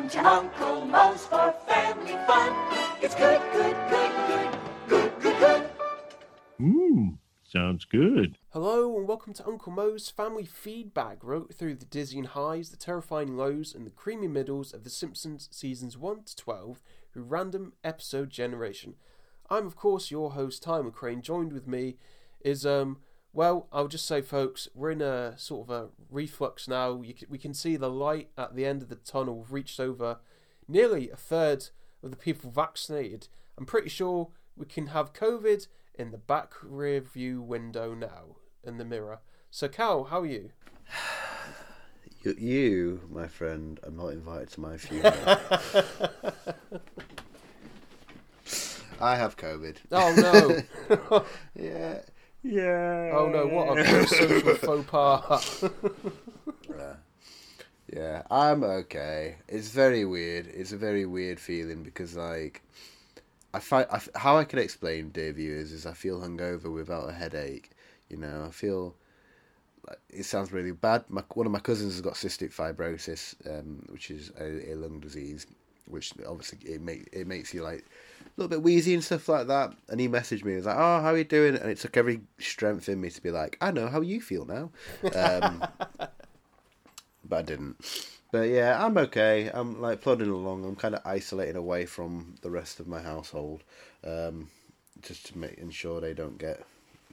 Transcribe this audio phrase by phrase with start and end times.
[0.00, 2.56] Come to Uncle Moe's for family fun.
[3.02, 5.70] It's good, good, good, good, good, good, good.
[6.58, 8.38] Mmm, sounds good.
[8.54, 13.36] Hello and welcome to Uncle Moe's family feedbag, wrote through the dizzying highs, the terrifying
[13.36, 16.80] lows, and the creamy middles of The Simpsons seasons 1 to 12
[17.12, 18.94] through random episode generation.
[19.50, 21.20] I'm, of course, your host, Ty McCrane.
[21.20, 21.98] Joined with me
[22.42, 23.00] is, um,
[23.32, 27.00] well, I'll just say, folks, we're in a sort of a reflux now.
[27.02, 29.38] You can, we can see the light at the end of the tunnel.
[29.38, 30.18] We've reached over
[30.66, 31.68] nearly a third
[32.02, 33.28] of the people vaccinated.
[33.56, 38.78] I'm pretty sure we can have COVID in the back rear view window now in
[38.78, 39.20] the mirror.
[39.50, 40.50] So, Cal, how are you?
[42.22, 45.14] You, you, my friend, are not invited to my funeral.
[49.00, 49.76] I have COVID.
[49.90, 51.24] Oh no!
[51.54, 52.00] Yeah,
[52.42, 53.10] yeah.
[53.14, 53.46] oh no!
[53.46, 55.64] What a social faux pas!
[56.68, 56.94] Yeah.
[57.92, 59.36] yeah, I'm okay.
[59.48, 60.46] It's very weird.
[60.46, 62.62] It's a very weird feeling because, like,
[63.52, 67.12] I find I, how I can explain, dear viewers, is I feel hungover without a
[67.12, 67.70] headache.
[68.08, 68.94] You know, I feel
[70.08, 71.04] it sounds really bad.
[71.08, 75.00] My, one of my cousins has got cystic fibrosis, um, which is a, a lung
[75.00, 75.46] disease,
[75.86, 77.84] which obviously it make it makes you like
[78.36, 79.72] little bit wheezy and stuff like that.
[79.88, 81.96] And he messaged me, he was like, "Oh, how are you doing?" And it took
[81.96, 84.70] every strength in me to be like, "I know how you feel now,"
[85.14, 85.62] um,
[87.28, 87.84] but I didn't.
[88.32, 89.50] But yeah, I'm okay.
[89.52, 90.64] I'm like plodding along.
[90.64, 93.64] I'm kind of isolating away from the rest of my household,
[94.04, 94.50] um,
[95.02, 96.64] just to make ensure they don't get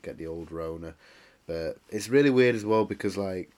[0.03, 0.93] get the old Rona.
[1.47, 3.51] But it's really weird as well because like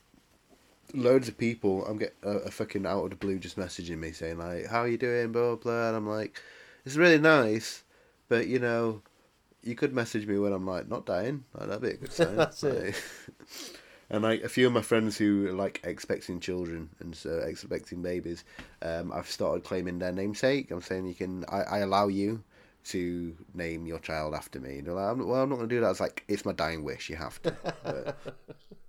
[0.93, 4.11] loads of people, I'm get a, a fucking out of the blue just messaging me
[4.11, 5.55] saying like, "How are you doing?" Blah blah.
[5.55, 5.87] blah.
[5.89, 6.41] And I'm like,
[6.89, 7.83] it's really nice,
[8.29, 9.03] but you know,
[9.61, 11.43] you could message me when I'm like not dying.
[11.53, 12.35] Like, that'd be a good sign.
[12.35, 12.95] That's it.
[14.11, 18.01] And like a few of my friends who are like expecting children and so expecting
[18.01, 18.43] babies,
[18.81, 20.71] um, I've started claiming their namesake.
[20.71, 22.43] I'm saying you can, I, I allow you
[22.85, 24.79] to name your child after me.
[24.79, 25.91] And they're like, I'm, well, I'm not going to do that.
[25.91, 27.07] It's like it's my dying wish.
[27.07, 27.55] You have to.
[27.83, 28.17] But,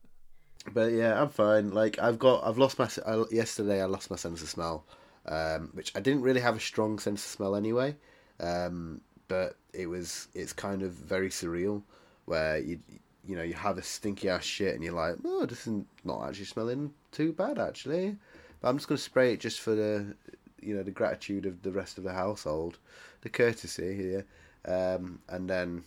[0.73, 1.71] but yeah, I'm fine.
[1.71, 2.89] Like I've got, I've lost my.
[3.05, 4.87] I, yesterday, I lost my sense of smell,
[5.27, 7.97] um, which I didn't really have a strong sense of smell anyway.
[8.41, 11.83] Um, but it was, it's kind of very surreal,
[12.25, 12.81] where you,
[13.27, 16.27] you know, you have a stinky ass shit, and you're like, oh, this is not
[16.27, 18.17] actually smelling too bad actually.
[18.61, 20.15] But I'm just gonna spray it just for the,
[20.61, 22.79] you know, the gratitude of the rest of the household,
[23.21, 24.27] the courtesy here,
[24.67, 25.83] um, and then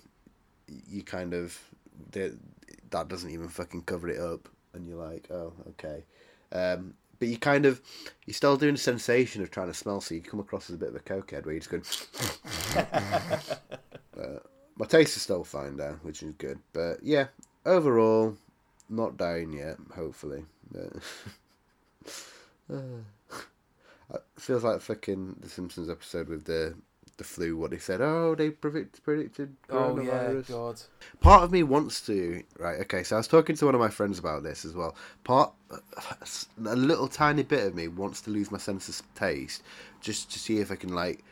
[0.87, 1.59] you kind of
[2.11, 6.03] that doesn't even fucking cover it up, and you're like, oh, okay.
[6.51, 7.79] Um, but you kind of
[8.25, 10.77] you're still doing the sensation of trying to smell, so you come across as a
[10.77, 12.85] bit of a cokehead where you're just going.
[14.13, 14.45] but
[14.75, 16.59] my taste is still fine though, which is good.
[16.73, 17.27] But yeah,
[17.65, 18.35] overall,
[18.89, 19.77] not down yet.
[19.95, 20.43] Hopefully,
[22.69, 22.91] it
[24.37, 26.75] feels like fucking the Simpsons episode with the
[27.23, 27.57] the flu.
[27.57, 30.81] What they said, oh, they predict, predicted oh yeah, coronavirus God.
[31.19, 33.89] part of me wants to right okay so i was talking to one of my
[33.89, 38.51] friends about this as well part a little tiny bit of me wants to lose
[38.51, 39.63] my sense of taste
[40.01, 41.23] just to see if i can like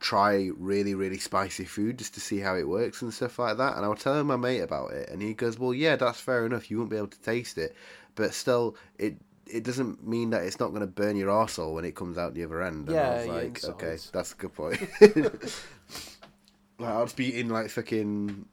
[0.00, 3.76] try really really spicy food just to see how it works and stuff like that
[3.76, 6.46] and i was telling my mate about it and he goes well yeah that's fair
[6.46, 7.74] enough you won't be able to taste it
[8.14, 9.14] but still it
[9.52, 12.34] it doesn't mean that it's not going to burn your arsehole when it comes out
[12.34, 12.88] the other end.
[12.88, 14.80] And I Yeah, was your like, okay, that's a good point.
[16.78, 18.46] like, I'll just be eating like fucking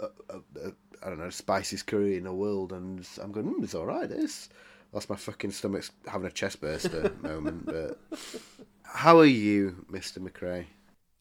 [0.00, 0.70] uh, uh, uh,
[1.04, 4.08] I don't know, spiciest curry in the world, and I'm going, mm, it's all right.
[4.08, 4.48] This,
[4.92, 7.68] that's my fucking stomach's having a chest burster moment.
[7.68, 7.98] But
[8.84, 10.66] how are you, Mister McRae?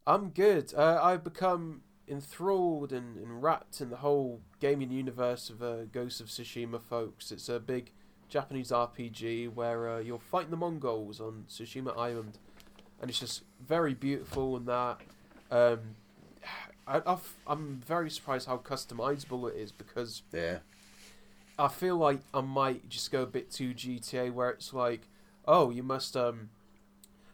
[0.08, 0.74] I'm good.
[0.74, 6.22] Uh, I've become enthralled and, and wrapped in the whole gaming universe of uh, Ghost
[6.22, 7.32] of Tsushima, folks.
[7.32, 7.92] It's a big
[8.30, 12.38] Japanese RPG where uh, you're fighting the Mongols on Tsushima Island,
[13.02, 14.97] and it's just very beautiful and that.
[15.52, 15.80] Um,
[16.88, 20.59] I, I've, I'm very surprised how customizable it is because Yeah,
[21.58, 25.08] I feel like I might just go a bit too GTA, where it's like,
[25.47, 26.50] oh, you must um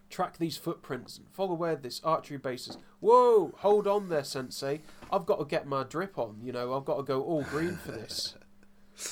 [0.09, 2.77] track these footprints and follow where this archery base is.
[2.99, 4.81] Whoa, hold on there, Sensei.
[5.11, 6.37] I've got to get my drip on.
[6.43, 8.35] You know, I've got to go all green for this.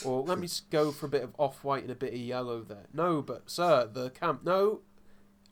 [0.05, 2.61] or let me go for a bit of off white and a bit of yellow
[2.61, 2.87] there.
[2.93, 4.43] No, but sir, the camp.
[4.43, 4.81] No,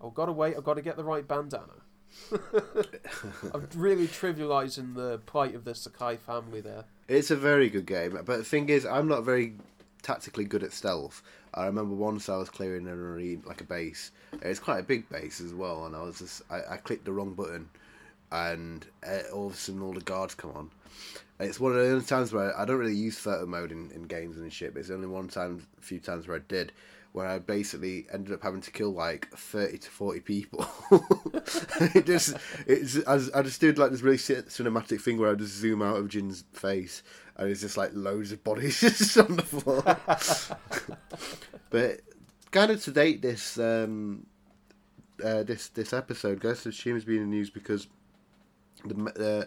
[0.03, 0.55] I've got to wait.
[0.55, 1.83] I've got to get the right bandana.
[3.53, 6.85] I'm really trivializing the plight of the Sakai family there.
[7.07, 8.13] it's a very good game.
[8.13, 9.55] But the thing is, I'm not very
[10.01, 11.21] tactically good at stealth.
[11.53, 14.11] I remember once I was clearing an arena, like a base.
[14.41, 17.11] It's quite a big base as well, and I was just I, I clicked the
[17.11, 17.69] wrong button,
[18.31, 20.71] and uh, all of a sudden all the guards come on.
[21.39, 24.03] It's one of the only times where I don't really use photo mode in, in
[24.03, 24.73] games and shit.
[24.73, 26.71] But it's only one time, a few times where I did,
[27.11, 30.67] where I basically ended up having to kill like thirty to forty people.
[31.93, 32.35] it just
[32.65, 35.97] it's I, I just did like this really cinematic thing where I just zoom out
[35.97, 37.03] of Jin's face
[37.37, 39.83] and it's just like loads of bodies just on the floor.
[41.69, 42.01] but
[42.51, 44.25] kind of to date this um
[45.23, 47.87] uh, this this episode Ghost of Tsushima has been in the news because
[48.89, 49.45] the uh,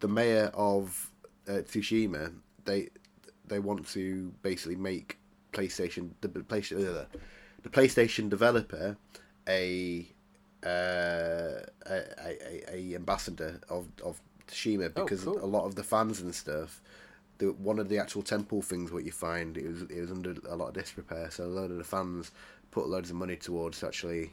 [0.00, 1.10] the mayor of
[1.48, 2.32] uh, Tsushima
[2.64, 2.88] they
[3.46, 5.18] they want to basically make
[5.52, 7.04] PlayStation the PlayStation uh,
[7.62, 8.96] the PlayStation developer
[9.48, 10.06] a
[10.64, 15.38] uh, a, a, a ambassador of of Tsushima Oh, because cool.
[15.44, 16.80] a lot of the fans and stuff.
[17.38, 20.34] The, one of the actual temple things, what you find, it was it was under
[20.48, 21.30] a lot of disrepair.
[21.30, 22.30] So a lot of the fans
[22.70, 24.32] put loads of money towards to actually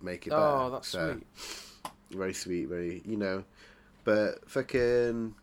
[0.00, 0.42] make it better.
[0.42, 1.26] Oh, that's So, sweet.
[2.12, 3.44] very sweet, very you know.
[4.06, 5.34] But fucking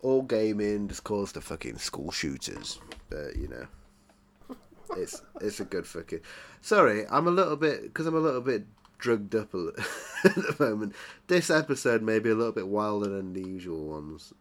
[0.00, 2.78] all gaming just caused the fucking school shooters.
[3.10, 4.56] But you know,
[4.96, 6.20] it's it's a good fucking.
[6.60, 8.64] Sorry, I'm a little bit because I'm a little bit
[8.98, 9.72] drugged up a
[10.24, 10.94] at the moment.
[11.26, 14.32] This episode may be a little bit wilder than the usual ones.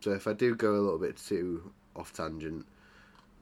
[0.00, 2.66] So if I do go a little bit too off tangent,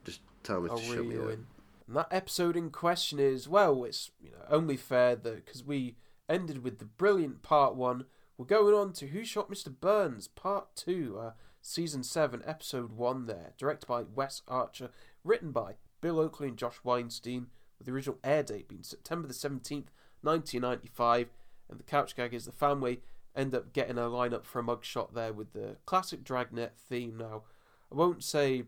[0.04, 1.24] just tell me I'll to shut me up.
[1.24, 1.46] in.
[1.88, 5.96] And that episode in question is well, it's you know only fair that because we
[6.28, 8.04] ended with the brilliant part one,
[8.42, 9.72] we're going on to Who Shot Mr.
[9.72, 11.30] Burns part two, uh,
[11.60, 13.26] season seven, episode one.
[13.26, 14.90] There, directed by Wes Archer,
[15.22, 17.46] written by Bill Oakley and Josh Weinstein,
[17.78, 19.92] with the original air date being September the seventeenth,
[20.24, 21.28] nineteen ninety five.
[21.70, 23.02] And the couch gag is the family
[23.36, 27.16] end up getting a lineup for a mugshot there with the classic Dragnet theme.
[27.16, 27.44] Now,
[27.92, 28.64] I won't say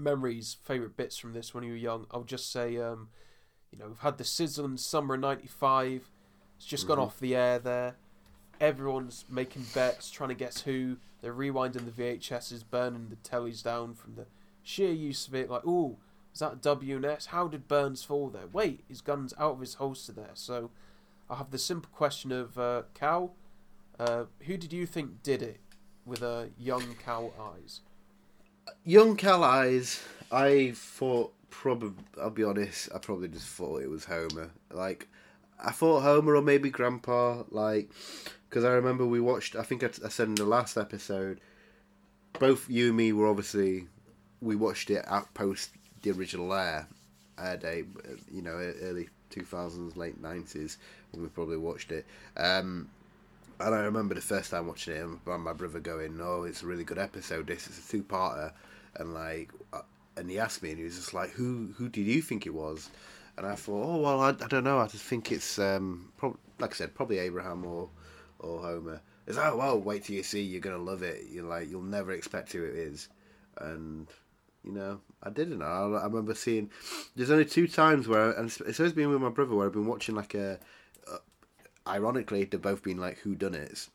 [0.00, 2.06] memories, favourite bits from this when you were young.
[2.10, 3.10] I'll just say, um,
[3.70, 6.10] you know, we've had the sizzling summer of '95.
[6.56, 7.94] It's just gone off the air there.
[8.60, 10.96] Everyone's making bets, trying to guess who.
[11.22, 14.26] They're rewinding the VHSs, burning the tellies down from the
[14.62, 15.50] sheer use of it.
[15.50, 15.98] Like, oh,
[16.32, 17.26] is that WNS?
[17.26, 18.46] How did Burns fall there?
[18.52, 20.30] Wait, his gun's out of his holster there.
[20.34, 20.70] So,
[21.28, 23.34] I have the simple question of uh, Cal.
[23.98, 25.60] Uh, who did you think did it
[26.06, 27.80] with uh, young Cal eyes?
[28.84, 32.04] Young Cal Eyes, I thought probably.
[32.20, 32.88] I'll be honest.
[32.94, 34.50] I probably just thought it was Homer.
[34.72, 35.08] Like,
[35.62, 37.42] I thought Homer or maybe Grandpa.
[37.50, 37.90] Like,
[38.50, 39.54] because I remember we watched.
[39.54, 41.40] I think I, said in the last episode,
[42.38, 43.86] both you and me were obviously
[44.42, 45.70] we watched it at post
[46.02, 46.88] the original air
[47.38, 47.84] air day.
[48.30, 50.78] You know, early two thousands, late nineties
[51.12, 52.04] when we probably watched it.
[52.36, 52.90] Um,
[53.60, 56.66] and I remember the first time watching it, and my brother going, "Oh, it's a
[56.66, 57.46] really good episode.
[57.46, 58.52] This is a two-parter,"
[58.96, 59.82] and like, uh,
[60.16, 62.54] and he asked me, and he was just like, "Who, who did you think it
[62.54, 62.90] was?"
[63.36, 64.78] And I thought, "Oh, well, I, I don't know.
[64.80, 67.88] I just think it's, um, prob- like I said, probably Abraham or,
[68.40, 70.42] or Homer." It's like, "Oh, well, wait till you see.
[70.42, 71.26] You're gonna love it.
[71.30, 73.08] You're like, you'll never expect who it is,"
[73.58, 74.08] and
[74.64, 75.62] you know, I didn't.
[75.62, 76.70] I, I remember seeing.
[77.16, 79.86] There's only two times where, and it's, always been with my brother, where I've been
[79.86, 80.58] watching like a
[81.86, 83.88] ironically, they've both been like who done it,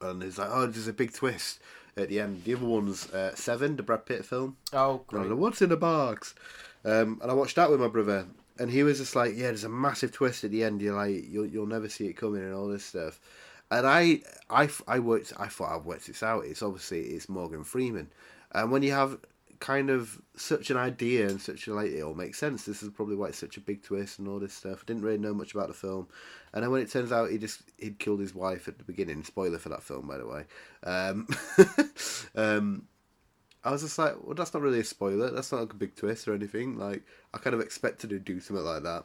[0.00, 1.60] and it's like oh, there's a big twist
[1.96, 2.44] at the end.
[2.44, 4.56] The other one's uh, Seven, the Brad Pitt film.
[4.72, 5.28] Oh, great.
[5.28, 6.34] like, What's in the box?
[6.84, 8.26] Um, and I watched that with my brother,
[8.58, 10.82] and he was just like, "Yeah, there's a massive twist at the end.
[10.82, 13.20] You're like, you'll you'll never see it coming, and all this stuff."
[13.70, 15.32] And I, I, I worked.
[15.36, 16.44] I thought I've worked this out.
[16.44, 18.08] It's obviously it's Morgan Freeman,
[18.52, 19.18] and when you have
[19.60, 22.64] kind of such an idea and such a like, it all makes sense.
[22.64, 24.80] This is probably why it's such a big twist and all this stuff.
[24.82, 26.08] I didn't really know much about the film,
[26.52, 29.22] and then when it turns out he just he'd killed his wife at the beginning.
[29.24, 30.44] Spoiler for that film, by the way.
[30.84, 31.28] Um,
[32.34, 32.86] um,
[33.64, 35.30] I was just like, well, that's not really a spoiler.
[35.30, 36.78] That's not like a big twist or anything.
[36.78, 37.02] Like,
[37.34, 39.04] I kind of expected to do something like that.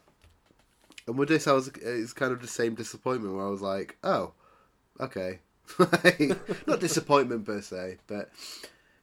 [1.08, 3.98] And with this, I was it's kind of the same disappointment where I was like,
[4.04, 4.34] oh,
[5.00, 5.40] okay,
[6.68, 8.32] not disappointment per se, but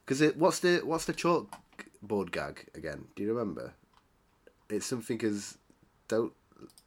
[0.05, 3.05] because it what's the what's the chalkboard gag again?
[3.15, 3.73] Do you remember?
[4.69, 5.57] It's something as
[6.07, 6.33] don't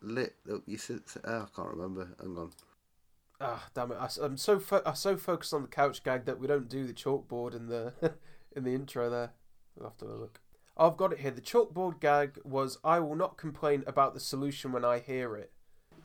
[0.00, 0.34] lit.
[0.50, 2.08] oh, You said oh, I can't remember.
[2.20, 2.50] Hang on.
[3.40, 3.98] Ah, damn it!
[3.98, 6.86] I, am so fo- I'm so focused on the couch gag that we don't do
[6.86, 7.92] the chalkboard in the
[8.56, 9.10] in the intro.
[9.10, 9.32] There,
[9.76, 10.40] we'll have to have a look.
[10.76, 11.30] I've got it here.
[11.30, 15.50] The chalkboard gag was "I will not complain about the solution when I hear it."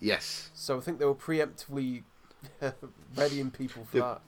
[0.01, 2.03] Yes, So I think they were preemptively
[3.15, 4.21] readying people for The- that.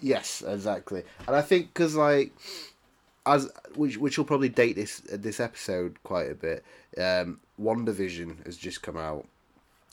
[0.00, 1.04] Yes, exactly.
[1.26, 2.32] And I think because like
[3.24, 6.64] as which which will probably date this this episode quite a bit.
[6.98, 9.26] Um, WandaVision has just come out.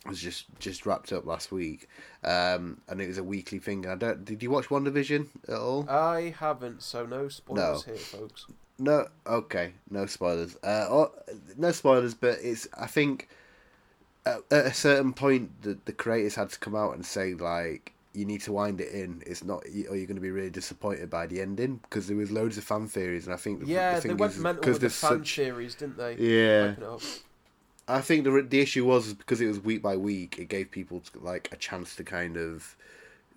[0.05, 1.88] Was just just wrapped up last week,
[2.25, 3.88] um, and it was a weekly thing.
[3.88, 4.25] I don't.
[4.25, 5.89] Did you watch WandaVision at all?
[5.89, 7.93] I haven't, so no spoilers No.
[7.93, 8.46] here, folks.
[8.77, 10.58] No, okay, no spoilers.
[10.62, 11.12] Uh, or,
[11.55, 12.67] no spoilers, but it's.
[12.77, 13.29] I think
[14.25, 17.94] at, at a certain point, the the creators had to come out and say like,
[18.13, 19.24] you need to wind it in.
[19.25, 22.32] It's not, or you're going to be really disappointed by the ending because there was
[22.32, 24.62] loads of fan theories, and I think the, Yeah, the they thing went is, mental
[24.62, 26.18] because with the fan such theories, didn't they?
[26.18, 27.01] yeah, Hyping it up.
[27.88, 30.39] I think the the issue was because it was week by week.
[30.39, 32.75] It gave people like a chance to kind of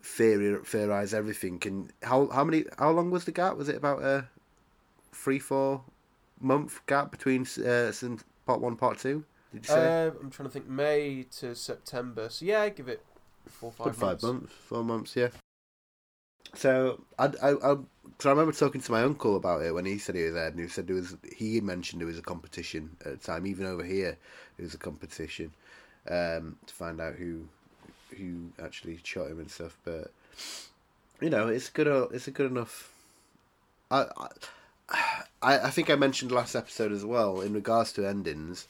[0.02, 1.62] theory theorize everything.
[1.66, 3.56] And how how many how long was the gap?
[3.56, 4.28] Was it about a
[5.12, 5.84] three four
[6.40, 7.92] month gap between uh,
[8.46, 9.24] part one part two?
[9.52, 12.28] Did you say Uh, I'm trying to think May to September.
[12.28, 13.02] So yeah, give it
[13.48, 14.22] four five Good five months.
[14.22, 15.28] months, four months, yeah.
[16.54, 19.98] So I I I, cause I remember talking to my uncle about it when he
[19.98, 22.96] said he was there, and he said there was he mentioned there was a competition
[23.04, 23.46] at the time.
[23.46, 24.16] Even over here,
[24.56, 25.52] there was a competition
[26.08, 27.48] um, to find out who
[28.16, 29.76] who actually shot him and stuff.
[29.84, 30.12] But
[31.20, 31.88] you know, it's good.
[32.12, 32.92] It's a good enough.
[33.90, 34.06] I.
[34.18, 34.28] I,
[35.42, 38.66] I think I mentioned last episode as well in regards to endings.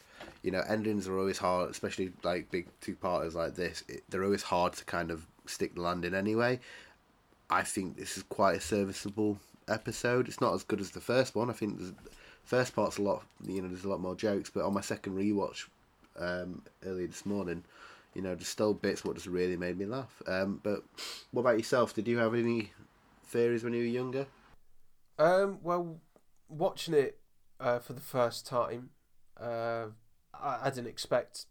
[0.47, 3.83] You know, endings are always hard, especially like big two parters like this.
[3.89, 6.61] It, they're always hard to kind of stick the landing anyway.
[7.51, 10.29] I think this is quite a serviceable episode.
[10.29, 11.51] It's not as good as the first one.
[11.51, 11.93] I think the
[12.45, 13.25] first part's a lot.
[13.45, 14.49] You know, there's a lot more jokes.
[14.49, 15.67] But on my second rewatch
[16.17, 17.65] um, earlier this morning,
[18.15, 20.23] you know, there's still bits what just really made me laugh.
[20.29, 20.85] Um, but
[21.33, 21.93] what about yourself?
[21.93, 22.71] Did you have any
[23.25, 24.27] theories when you were younger?
[25.19, 25.97] Um, well,
[26.49, 27.19] watching it
[27.59, 28.91] uh, for the first time,
[29.41, 29.87] uh,
[30.43, 31.47] I, I didn't expect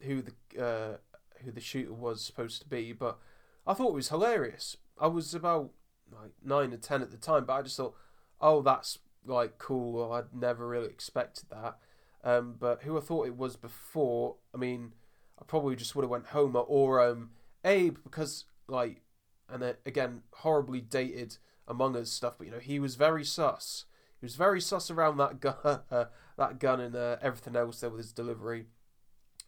[0.00, 0.96] who the uh,
[1.44, 3.18] who the shooter was supposed to be, but
[3.66, 4.76] I thought it was hilarious.
[5.00, 5.70] I was about
[6.12, 7.96] like nine or ten at the time, but I just thought,
[8.40, 10.12] oh, that's like cool.
[10.12, 11.78] I'd never really expected that.
[12.24, 14.92] Um, but who I thought it was before, I mean,
[15.40, 17.30] I probably just would have went Homer or um,
[17.64, 19.02] Abe because like,
[19.48, 21.36] and then again, horribly dated
[21.68, 22.34] Among Us stuff.
[22.38, 23.84] But you know, he was very sus.
[24.20, 26.06] He was very sus around that uh,
[26.36, 28.66] that gun, and uh, everything else there with his delivery.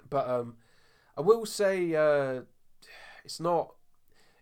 [0.08, 0.56] But um,
[1.16, 2.42] I will say uh,
[3.24, 3.74] it's not.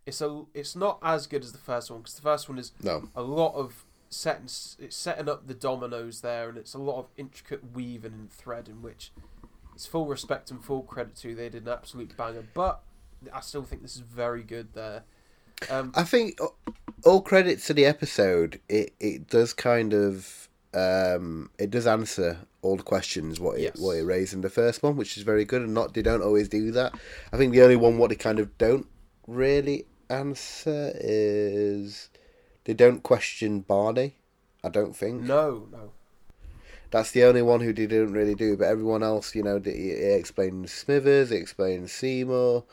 [0.04, 0.44] It's a.
[0.54, 3.08] It's not as good as the first one because the first one is No.
[3.14, 4.44] a lot of setting.
[4.78, 8.68] It's setting up the dominoes there, and it's a lot of intricate weaving and thread
[8.68, 9.10] in which
[9.74, 11.34] it's full respect and full credit to.
[11.34, 12.82] They did an absolute banger, but
[13.32, 15.02] I still think this is very good there.
[15.70, 16.38] Um, I think
[17.04, 18.60] all credit to the episode.
[18.68, 23.78] It it does kind of um, it does answer all the questions what it Yes.
[23.78, 25.62] what it raised in the first one, which is very good.
[25.62, 26.94] And not they don't always do that.
[27.32, 28.86] I think the only one what they kind of don't
[29.26, 32.08] really answer is
[32.64, 34.16] they don't question Barney.
[34.64, 35.92] I don't think no, no.
[36.90, 38.56] that's the only one who they didn't really do.
[38.56, 42.64] But everyone else, you know, it, explains Smithers, it explains Seymour,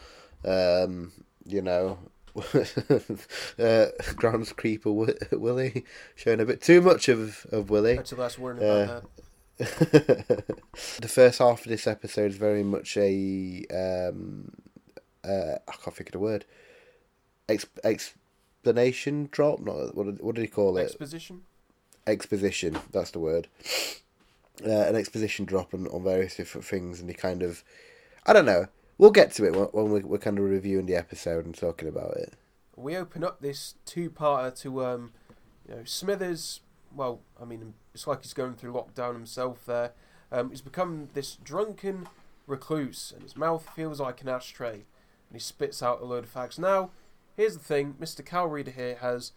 [0.43, 1.11] um,
[1.45, 1.99] you know,
[3.59, 3.85] uh,
[4.15, 5.85] grounds creeper Wi- Willie
[6.15, 7.95] showing a bit too much of of Willie.
[7.97, 9.09] That's worrying Uh, about that.
[10.99, 14.51] the first half of this episode is very much a um,
[15.23, 16.45] uh, I can't think of the word.
[17.47, 19.59] Ex- explanation drop.
[19.59, 20.83] Not what did, what did he call it?
[20.85, 21.41] Exposition.
[22.07, 22.79] exposition.
[22.91, 23.47] That's the word.
[24.65, 27.63] Uh, an exposition drop on, on various different things, and he kind of,
[28.25, 28.67] I don't know.
[29.03, 32.35] We'll get to it when, we're, kind of reviewing the episode and talking about it.
[32.77, 35.11] we open up this two-parter to um,
[35.67, 36.61] you know, Smithers.
[36.95, 39.65] Well, I mean, it's like he's going through lockdown himself.
[39.65, 39.91] There,
[40.31, 42.07] um, he's become this drunken
[42.47, 46.33] recluse, and his mouth feels like an ashtray, and he spits out a load of
[46.33, 46.57] fags.
[46.57, 46.91] Now,
[47.35, 48.25] here's the thing: Mr.
[48.25, 49.33] Cal Reader here has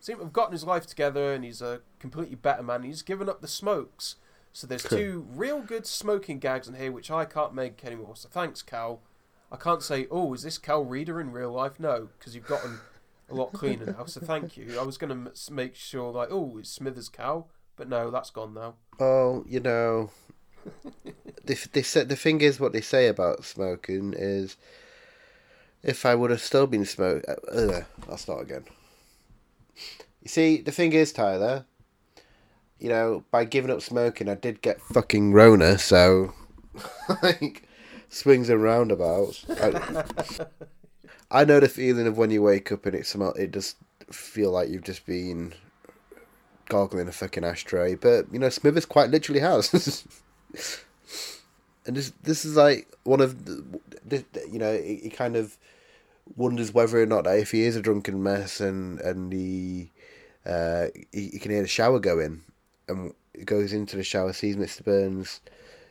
[0.00, 2.82] seemed to have gotten his life together, and he's a completely better man.
[2.82, 4.16] He's given up the smokes.
[4.54, 8.14] So there's two real good smoking gags in here, which I can't make anymore.
[8.14, 9.00] So thanks, Cal.
[9.50, 11.80] I can't say, oh, is this Cal Reader in real life?
[11.80, 12.78] No, because you've gotten
[13.28, 14.04] a lot cleaner now.
[14.04, 14.78] So thank you.
[14.78, 18.54] I was going to make sure, like, oh, it's Smithers Cal, but no, that's gone
[18.54, 18.74] now.
[19.00, 20.10] Oh, you know,
[21.44, 24.56] they, they said the thing is what they say about smoking is,
[25.82, 28.66] if I would have still been smoking, uh, I'll start again.
[30.22, 31.66] You see, the thing is, Tyler,
[32.84, 36.34] you know, by giving up smoking, I did get fucking Rona, so
[37.22, 37.66] like
[38.10, 39.46] swings and roundabouts.
[39.48, 40.04] I,
[41.30, 43.78] I know the feeling of when you wake up and it smell, it just
[44.10, 45.54] feel like you've just been
[46.68, 50.04] gargling a fucking ashtray, but you know Smithers quite literally has.
[51.86, 55.56] and this this is like one of the, the you know he, he kind of
[56.36, 59.90] wonders whether or not if he is a drunken mess and and he
[60.44, 62.42] uh he, he can hear the shower going
[62.88, 63.12] and
[63.44, 65.40] goes into the shower sees Mr Burns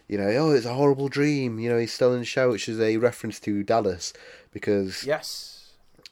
[0.07, 2.67] you know oh it's a horrible dream you know he's still in the shower which
[2.69, 4.13] is a reference to Dallas
[4.51, 5.71] because Yes.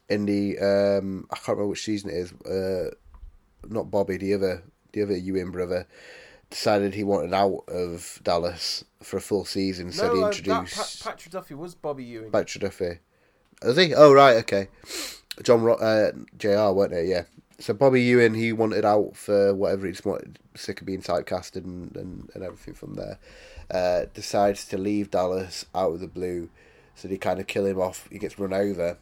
[0.10, 2.32] in the um I can't remember which season it is.
[2.42, 2.92] Uh,
[3.70, 5.88] not Bobby, the other the other Ewing brother
[6.50, 11.04] decided he wanted out of Dallas for a full season, so no, he uh, introduced
[11.04, 12.32] Patrick Duffy was Bobby Ewing.
[12.32, 13.00] Patrick Duffy.
[13.62, 13.94] Is he?
[13.94, 14.68] Oh right, okay.
[15.44, 16.72] John Ro- uh, Jr.
[16.74, 17.08] weren't it?
[17.08, 17.24] Yeah.
[17.62, 21.64] So Bobby Ewing, he wanted out for whatever he just wanted, sick of being typecasted
[21.64, 23.20] and, and, and everything from there.
[23.72, 26.50] uh, decides to leave Dallas out of the blue.
[26.96, 28.08] So they kind of kill him off.
[28.12, 28.98] He gets run over.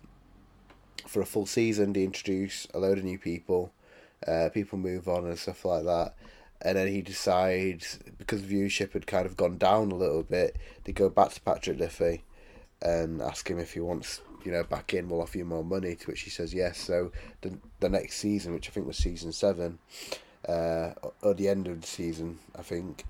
[1.08, 3.72] For a full season, they introduce a load of new people.
[4.26, 6.14] Uh, people move on and stuff like that.
[6.62, 10.92] And then he decides, because viewership had kind of gone down a little bit, they
[10.92, 12.24] go back to Patrick Duffy
[12.82, 15.96] and ask him if he wants, you know, back in, we'll offer you more money,
[15.96, 16.78] to which he says yes.
[16.80, 19.80] So the, the next season, which I think was season seven,
[20.48, 20.92] uh,
[21.22, 23.06] or the end of the season, I think,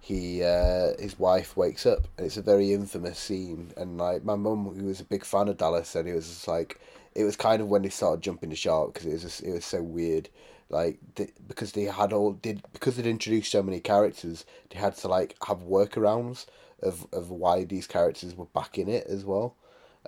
[0.00, 3.72] he uh, his wife wakes up and it's a very infamous scene.
[3.76, 6.48] And like my mum who was a big fan of Dallas said it was just
[6.48, 6.80] like
[7.14, 9.52] it was kind of when they started jumping the shark because it was just, it
[9.52, 10.30] was so weird.
[10.70, 14.96] Like they, because they had all did because they'd introduced so many characters they had
[14.96, 16.46] to like have workarounds
[16.82, 19.56] of of why these characters were back in it as well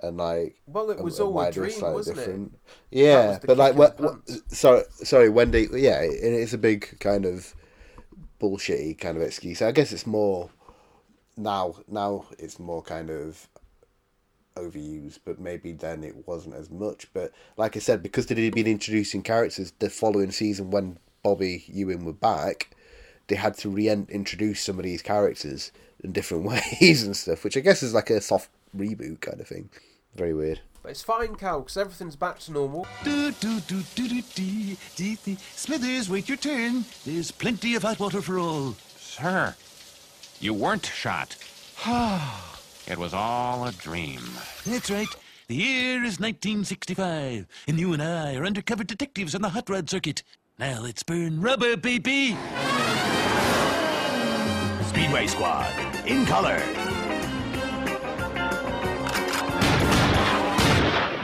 [0.01, 2.51] and like Well, it was and all a dream, wasn't different.
[2.53, 2.59] That
[2.97, 6.99] yeah was but like what, what sorry sorry when they yeah it- it's a big
[6.99, 7.55] kind of
[8.41, 9.61] bullshitty kind of excuse.
[9.61, 10.49] I guess it's more
[11.37, 13.47] now now it's more kind of
[14.55, 17.07] overused but maybe then it wasn't as much.
[17.13, 22.03] But like i said because they'd been introducing characters the following season when bobby ewing
[22.03, 22.75] were back
[23.27, 25.71] they had to reintroduce some of these characters
[26.03, 26.43] in different
[26.81, 29.69] ways and stuff which i guess is like a soft reboot kind of thing
[30.15, 32.87] very weird But it's fine, Cal, because everything's back to normal.
[33.03, 35.37] Do, do, do, do, do, dee, dee, dee.
[35.55, 36.85] Smithers, wait your turn.
[37.05, 38.75] There's plenty of hot water for all.
[38.97, 39.55] Sir,
[40.39, 41.37] you weren't shot.
[42.87, 44.21] it was all a dream.
[44.65, 45.07] That's right.
[45.47, 49.89] The year is 1965, and you and I are undercover detectives on the hot rod
[49.89, 50.23] circuit.
[50.57, 52.37] Now let's burn rubber, baby.
[54.87, 55.73] Speedway Squad,
[56.05, 56.90] in color.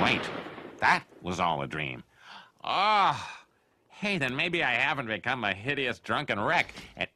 [0.02, 0.22] Wait,
[0.80, 2.04] that was all a dream.
[2.64, 3.42] Ah,
[3.90, 6.74] hey, then maybe I haven't become a hideous drunken wreck.
[6.96, 7.08] And...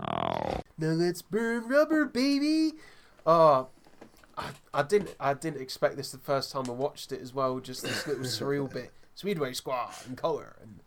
[0.00, 2.72] Oh, Now let's burn rubber, baby.
[3.26, 3.68] Oh,
[4.36, 7.58] I, I didn't I didn't expect this the first time I watched it as well.
[7.60, 10.80] Just this little surreal bit, Speedway Squad in color, and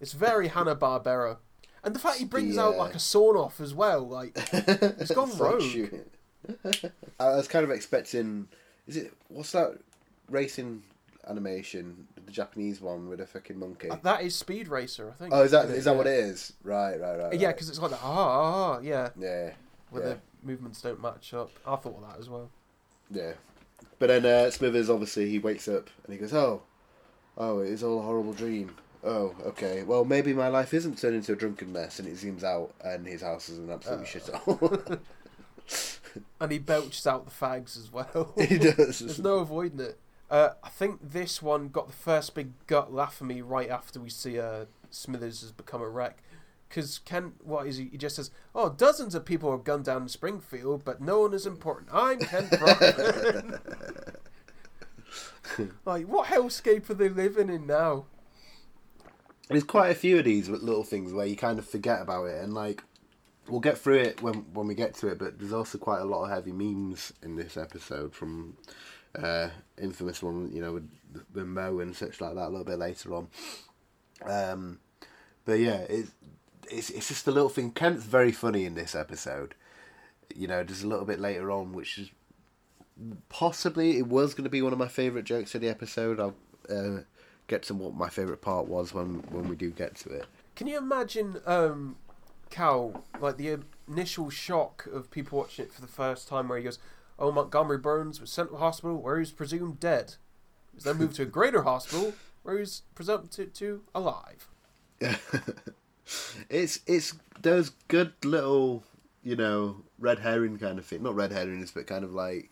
[0.00, 1.38] it's very Hanna Barbera.
[1.84, 5.28] And the fact he brings out like a sawn off as well, like it's gone
[5.30, 5.62] It's rogue.
[5.62, 6.04] shooting.
[7.20, 8.48] I was kind of expecting.
[8.88, 9.78] Is it what's that
[10.28, 10.82] racing
[11.28, 12.08] animation?
[12.24, 13.90] The Japanese one with a fucking monkey.
[13.90, 15.32] Uh, That is Speed Racer, I think.
[15.32, 16.54] Oh, is that is that what it is?
[16.64, 17.34] Right, right, right.
[17.34, 17.54] Yeah, right.
[17.54, 18.00] because it's like that.
[18.02, 19.50] Ah, ah, ah, yeah, yeah,
[19.90, 21.50] where yeah, the movements don't match up.
[21.66, 22.50] I thought of that as well.
[23.10, 23.32] yeah.
[24.00, 26.62] But then uh, Smithers obviously he wakes up and he goes, "Oh,
[27.36, 28.74] oh, it is all a horrible dream."
[29.04, 29.84] Oh, okay.
[29.84, 33.06] Well, maybe my life isn't turned into a drunken mess, and it zooms out, and
[33.06, 34.98] his house is an absolute shithole.
[36.40, 38.32] And he belches out the fags as well.
[38.38, 39.00] he does.
[39.00, 39.98] There's no avoiding it.
[40.30, 43.98] Uh, I think this one got the first big gut laugh at me right after
[43.98, 46.22] we see uh, Smithers has become a wreck.
[46.68, 47.86] Because Kent, what is he?
[47.86, 51.32] He just says, "Oh, dozens of people are gunned down in Springfield, but no one
[51.32, 51.88] is important.
[51.92, 53.58] I'm Kent Brockman."
[55.86, 58.04] like, what hellscape are they living in now?
[59.48, 62.42] There's quite a few of these little things where you kind of forget about it,
[62.42, 62.82] and like
[63.48, 65.18] we'll get through it when when we get to it.
[65.18, 68.56] But there's also quite a lot of heavy memes in this episode from
[69.16, 69.48] uh,
[69.80, 70.90] infamous one, you know, with,
[71.34, 73.28] with Moe and such like that a little bit later on.
[74.24, 74.78] Um,
[75.44, 76.10] but yeah, it's
[76.70, 77.70] it's it's just a little thing.
[77.70, 79.54] Kent's very funny in this episode.
[80.34, 82.10] You know, just a little bit later on, which is
[83.28, 86.20] possibly it was going to be one of my favorite jokes of the episode.
[86.20, 86.34] I'll
[86.68, 87.02] uh,
[87.46, 90.26] get to what my favorite part was when when we do get to it.
[90.54, 91.96] Can you imagine, um,
[92.50, 93.58] Cal, like the
[93.88, 96.78] initial shock of people watching it for the first time, where he goes,
[97.18, 100.14] "Oh, Montgomery Burns was sent to a hospital where he was presumed dead.
[100.72, 104.48] He was then moved to a greater hospital where he was presumed to, to alive."
[106.48, 108.82] It's it's those good little
[109.22, 111.02] you know red herring kind of thing.
[111.02, 112.50] Not red herrings, but kind of like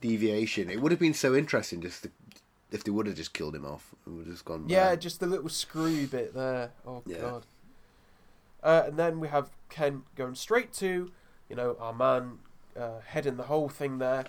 [0.00, 0.68] deviation.
[0.68, 2.10] It would have been so interesting just to,
[2.72, 4.64] if they would have just killed him off and would have just gone.
[4.66, 6.72] Yeah, just the little screwy bit there.
[6.84, 7.18] Oh Yeah.
[7.18, 7.46] god.
[8.62, 11.10] Uh, and then we have Kent going straight to,
[11.48, 12.38] you know, our man
[12.78, 14.24] uh, heading the whole thing there.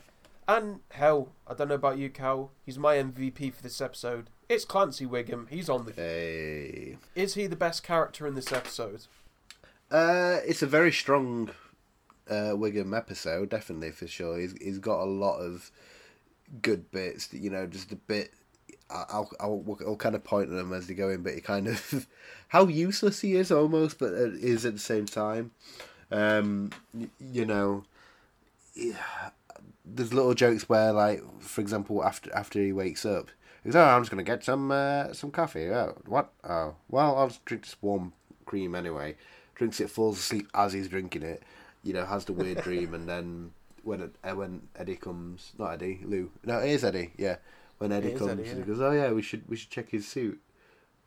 [0.48, 2.52] And hell, I don't know about you, Cal.
[2.65, 4.30] He's my MVP for this episode.
[4.50, 5.48] It's Clancy Wiggum.
[5.50, 5.94] He's on the.
[5.94, 6.98] Hey.
[7.15, 9.06] Is he the best character in this episode?
[9.89, 11.52] Uh, it's a very strong
[12.30, 14.39] uh, Wiggum episode, definitely for sure.
[14.39, 15.72] He's he's got a lot of
[16.62, 17.32] good bits.
[17.32, 18.34] You know, just a bit.
[18.91, 21.67] I'll I'll, I'll kind of point at them as they go in, but he kind
[21.67, 22.08] of
[22.49, 25.51] how useless he is almost, but is at the same time.
[26.12, 27.86] Um, y- you know,
[28.75, 29.30] yeah,
[29.86, 33.30] there's little jokes where, like, for example, after after he wakes up,
[33.63, 36.32] he goes, "Oh, I'm just gonna get some uh, some coffee." Oh, what?
[36.43, 38.13] Oh, well, I'll just drink this warm
[38.45, 39.15] cream anyway.
[39.56, 41.43] Drinks it, falls asleep as he's drinking it,
[41.84, 43.51] you know, has the weird dream, and then
[43.84, 47.38] when uh, when Eddie comes, not Eddie, Lou, no, it is Eddie, yeah.
[47.82, 50.08] When Eddie comes, Eddie, and he goes, "Oh yeah, we should we should check his
[50.08, 50.39] suit."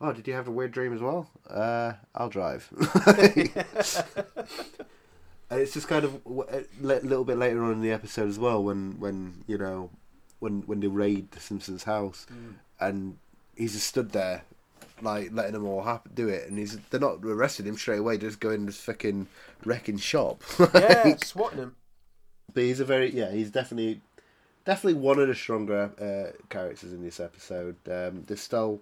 [0.01, 1.31] Oh, did you have a weird dream as well?
[1.49, 2.69] Uh, I'll drive.
[5.51, 8.63] and it's just kind of a little bit later on in the episode as well
[8.63, 9.91] when when you know
[10.41, 12.55] when when they raid the Simpsons house Mm.
[12.81, 13.19] and
[13.57, 14.43] he's just stood there
[15.03, 18.17] like letting them all happen, do it and he's they're not arresting him straight away
[18.17, 19.27] they just going in this fucking
[19.65, 20.43] wrecking shop
[20.75, 21.77] Yeah, swatting him.
[22.53, 24.01] but he's a very yeah he's definitely
[24.64, 27.77] definitely one of the stronger uh, characters in this episode.
[27.90, 28.81] Um, there's still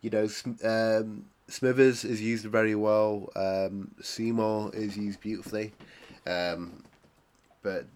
[0.00, 0.28] you know
[0.64, 3.30] um, Smithers is used very well.
[3.36, 5.72] Um, Seymour is used beautifully.
[6.26, 6.84] Um,
[7.62, 7.86] but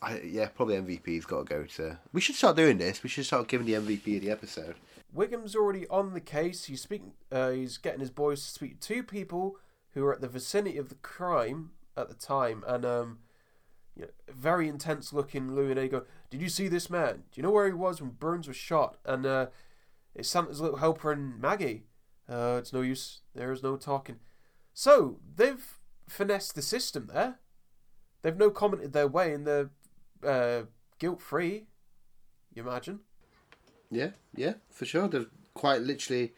[0.00, 3.02] I, yeah probably MVP's got to go to we should start doing this.
[3.02, 4.76] We should start giving the MVP of the episode.
[5.14, 6.64] Wiggum's already on the case.
[6.64, 7.12] He's speaking.
[7.30, 9.56] Uh, he's getting his boys to speak to two people
[9.94, 13.18] who were at the vicinity of the crime at the time, and um,
[13.96, 15.54] you know, very intense looking.
[15.54, 17.14] Lou and Eddie go, "Did you see this man?
[17.30, 19.46] Do you know where he was when Burns was shot?" And uh,
[20.14, 21.84] it's Santa's little helper and Maggie.
[22.28, 23.20] Uh, it's no use.
[23.34, 24.16] There is no talking.
[24.74, 25.64] So they've
[26.08, 27.38] finessed the system there.
[28.22, 29.70] They've no commented their way, and they're
[30.26, 30.62] uh,
[30.98, 31.66] guilt free.
[32.54, 33.00] You imagine?
[33.94, 36.32] yeah yeah for sure they're quite literally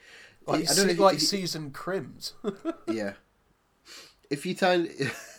[0.44, 2.32] Like, I don't know like you- seasoned crims.
[2.92, 3.12] Yeah.
[4.28, 4.88] If you time,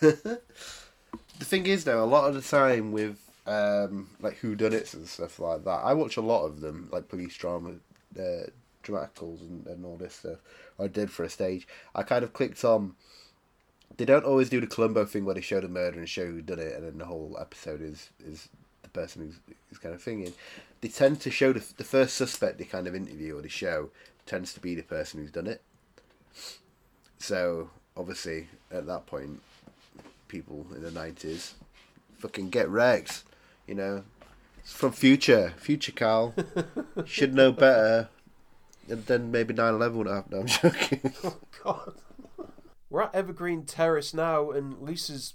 [1.38, 5.38] the thing is though, a lot of the time with um, like whodunits and stuff
[5.38, 7.74] like that, I watch a lot of them, like police drama,
[8.18, 8.46] uh,
[8.82, 10.38] dramaticals and, and all this stuff.
[10.78, 11.66] I did for a stage.
[11.94, 12.94] I kind of clicked on.
[13.96, 16.42] They don't always do the Columbo thing where they show the murder and show who
[16.42, 18.48] done it, and then the whole episode is is
[18.82, 20.32] the person who's, who's kind of thinking.
[20.80, 23.90] They tend to show the the first suspect they kind of interview or they show
[24.26, 25.62] tends to be the person who's done it.
[27.18, 29.40] So obviously, at that point,
[30.28, 31.54] people in the nineties
[32.18, 33.24] fucking get wrecked.
[33.66, 34.04] You know,
[34.58, 36.34] it's from future, future Carl
[37.04, 38.08] should know better.
[38.88, 40.30] And then maybe 9-11 would have.
[40.30, 41.12] No, I'm joking.
[41.24, 41.94] Oh, God.
[42.88, 45.34] We're at Evergreen Terrace now, and Lisa's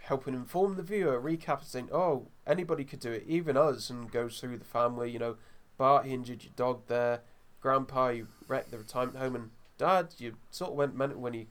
[0.00, 4.40] helping inform the viewer, recapping, saying, "Oh, anybody could do it, even us." And goes
[4.40, 5.10] through the family.
[5.12, 5.36] You know,
[5.76, 7.20] Bart, you injured your dog there.
[7.60, 11.46] Grandpa, you wrecked the retirement home, and Dad, you sort of went mental when you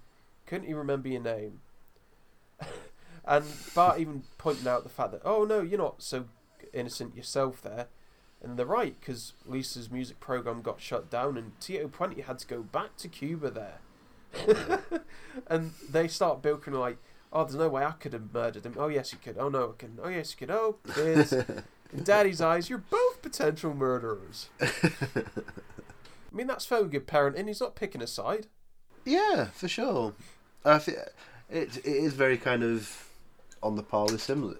[0.46, 1.62] couldn't even remember your name.
[3.28, 6.26] And Bart even pointing out the fact that, "Oh no, you're not so
[6.74, 7.88] innocent yourself there."
[8.42, 12.48] And they're right, because Lisa's music program got shut down, and Tito Puente had to
[12.48, 13.80] go back to Cuba there.
[15.48, 16.98] and they start bilking like,
[17.34, 18.76] "Oh, there's no way I could have murdered him.
[18.78, 19.38] Oh yes, you could.
[19.38, 20.00] Oh no, I can.
[20.02, 20.56] Oh yes, you could.
[20.56, 21.34] Oh, kids.
[21.94, 25.26] In Daddy's eyes, you're both potential murderers." I
[26.32, 27.48] mean, that's fairly good parenting.
[27.48, 28.48] He's not picking a side.
[29.06, 30.14] yeah, for sure.
[30.64, 30.98] I think
[31.50, 33.07] it, it is very kind of
[33.64, 34.56] on the par with similar.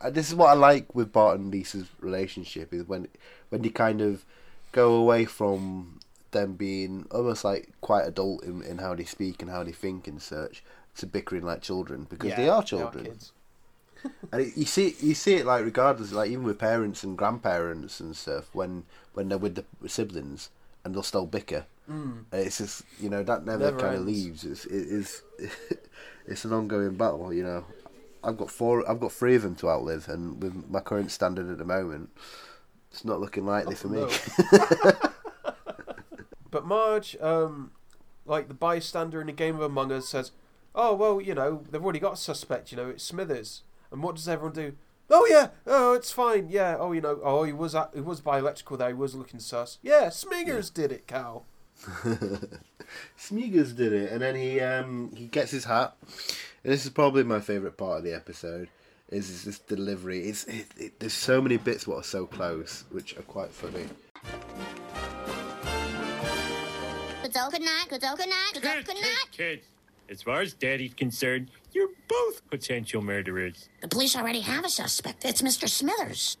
[0.00, 3.08] Uh, this is what I like with Bart and Lisa's relationship is when
[3.48, 4.24] when they kind of
[4.72, 6.00] go away from
[6.30, 10.06] them being almost like quite adult in, in how they speak and how they think
[10.06, 10.62] and such
[10.96, 13.18] to bickering like children because they are children.
[14.32, 18.00] And it, you see, you see it like regardless, like even with parents and grandparents
[18.00, 20.48] and stuff, when when they're with the siblings
[20.82, 21.66] and they'll still bicker.
[21.90, 22.24] Mm.
[22.32, 24.44] It's just you know that never, Never kind of leaves.
[24.44, 25.22] It's it is
[26.26, 27.30] it's an ongoing battle.
[27.30, 27.64] You know,
[28.22, 31.50] I've got four, I've got three of them to outlive, and with my current standard
[31.50, 32.10] at the moment,
[32.90, 34.06] it's not looking likely for me.
[36.50, 37.70] But Marge, um,
[38.26, 40.32] like the bystander in a game of Among Us, says,
[40.74, 42.72] "Oh well, you know they've already got a suspect.
[42.72, 44.76] You know it's Smithers." And what does everyone do?
[45.08, 46.48] Oh yeah, oh it's fine.
[46.48, 48.88] Yeah, oh you know, oh he was at, he was by electrical there.
[48.88, 49.78] He was looking sus.
[49.82, 51.46] Yeah, Smingers did it, Cal.
[53.18, 55.96] Smeagol did it, and then he um he gets his hat.
[56.62, 58.68] And this is probably my favorite part of the episode.
[59.10, 60.20] Is, is this delivery?
[60.28, 63.86] It's it, it, there's so many bits what are so close, which are quite funny.
[67.22, 69.26] Good good night, good good night, good Kids, good night.
[69.32, 69.66] kids.
[70.08, 73.68] As far as Daddy's concerned, you're both potential murderers.
[73.80, 75.24] The police already have a suspect.
[75.24, 75.68] It's Mr.
[75.68, 76.36] Smithers.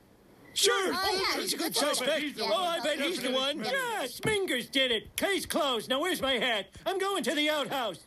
[0.54, 0.92] Sure.
[0.92, 2.22] Oh, yeah, he's a good suspect.
[2.36, 3.58] Yeah, oh, I bet he's the one.
[3.60, 5.16] Yes, Smingers did it.
[5.16, 5.88] Case closed.
[5.88, 6.66] Now where's my hat?
[6.84, 8.00] I'm going to the outhouse.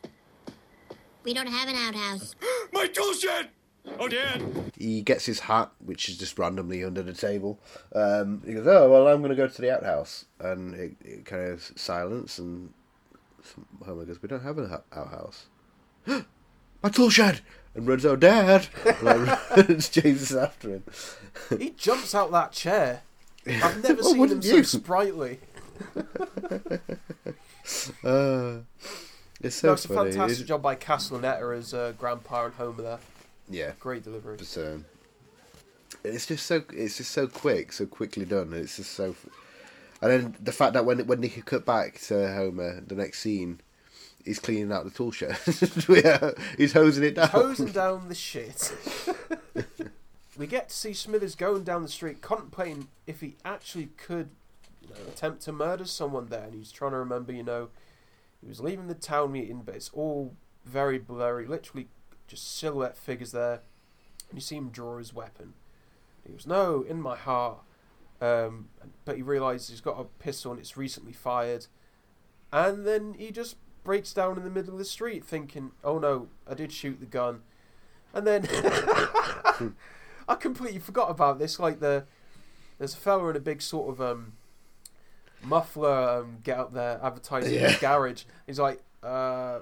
[1.24, 2.34] We don't have an outhouse.
[2.72, 3.48] My tool shed.
[3.98, 4.42] Oh, Dad.
[4.76, 7.58] He gets his hat, which is just randomly under the table.
[7.94, 11.24] Um, he goes, "Oh well, I'm going to go to the outhouse," and it, it
[11.24, 12.38] kind of silence.
[12.38, 12.72] And
[13.84, 15.46] Homer goes, "We don't have an outhouse."
[16.84, 17.40] My tool shed,
[17.74, 20.84] and runs, "Oh, Dad!" and like, chases after him.
[21.58, 23.00] He jumps out that chair.
[23.46, 25.40] I've never Well, seen him wouldn't so sprightly.
[28.04, 28.58] Uh,
[29.40, 32.82] it's so no, it's a fantastic It's- job by Castellaneta as uh, Grandpa and Homer
[32.82, 32.98] there.
[33.48, 34.36] Yeah, Great delivery.
[34.36, 34.84] but um,
[36.04, 38.52] it's just so it's just so quick, so quickly done.
[38.52, 39.14] and It's just so,
[40.02, 43.60] and then the fact that when when they cut back to Homer, the next scene,
[44.24, 45.38] he's cleaning out the tool shed.
[45.88, 47.28] yeah, he's hosing it down.
[47.28, 48.72] hosing down the shit.
[50.36, 54.30] we get to see Smithers going down the street, contemplating if he actually could
[54.82, 57.68] you know, attempt to murder someone there, and he's trying to remember, you know,
[58.40, 60.34] he was leaving the town meeting, but it's all
[60.64, 61.88] very blurry, literally
[62.26, 63.60] just silhouette figures there,
[64.28, 65.54] and you see him draw his weapon.
[66.26, 67.58] He goes, "No, in my heart,"
[68.20, 68.68] um,
[69.04, 71.66] but he realizes he's got a pistol and it's recently fired,
[72.52, 76.28] and then he just breaks down in the middle of the street, thinking, "Oh no,
[76.50, 77.42] I did shoot the gun,"
[78.12, 78.46] and then
[80.28, 81.58] I completely forgot about this.
[81.60, 82.04] Like the
[82.78, 84.32] there's a fella in a big sort of um,
[85.42, 87.68] muffler um, get up there advertising Yeah.
[87.68, 88.24] his garage.
[88.46, 89.60] He's like, uh,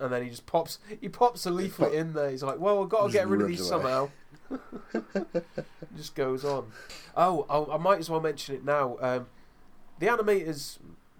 [0.00, 2.30] and then he just pops he pops a leaflet in there.
[2.30, 3.82] He's like, "Well, I've got to get rid of these away.
[3.82, 4.08] somehow."
[5.96, 6.70] just goes on.
[7.16, 8.96] Oh, I'll, I might as well mention it now.
[9.00, 9.26] Um,
[10.00, 10.78] the animators,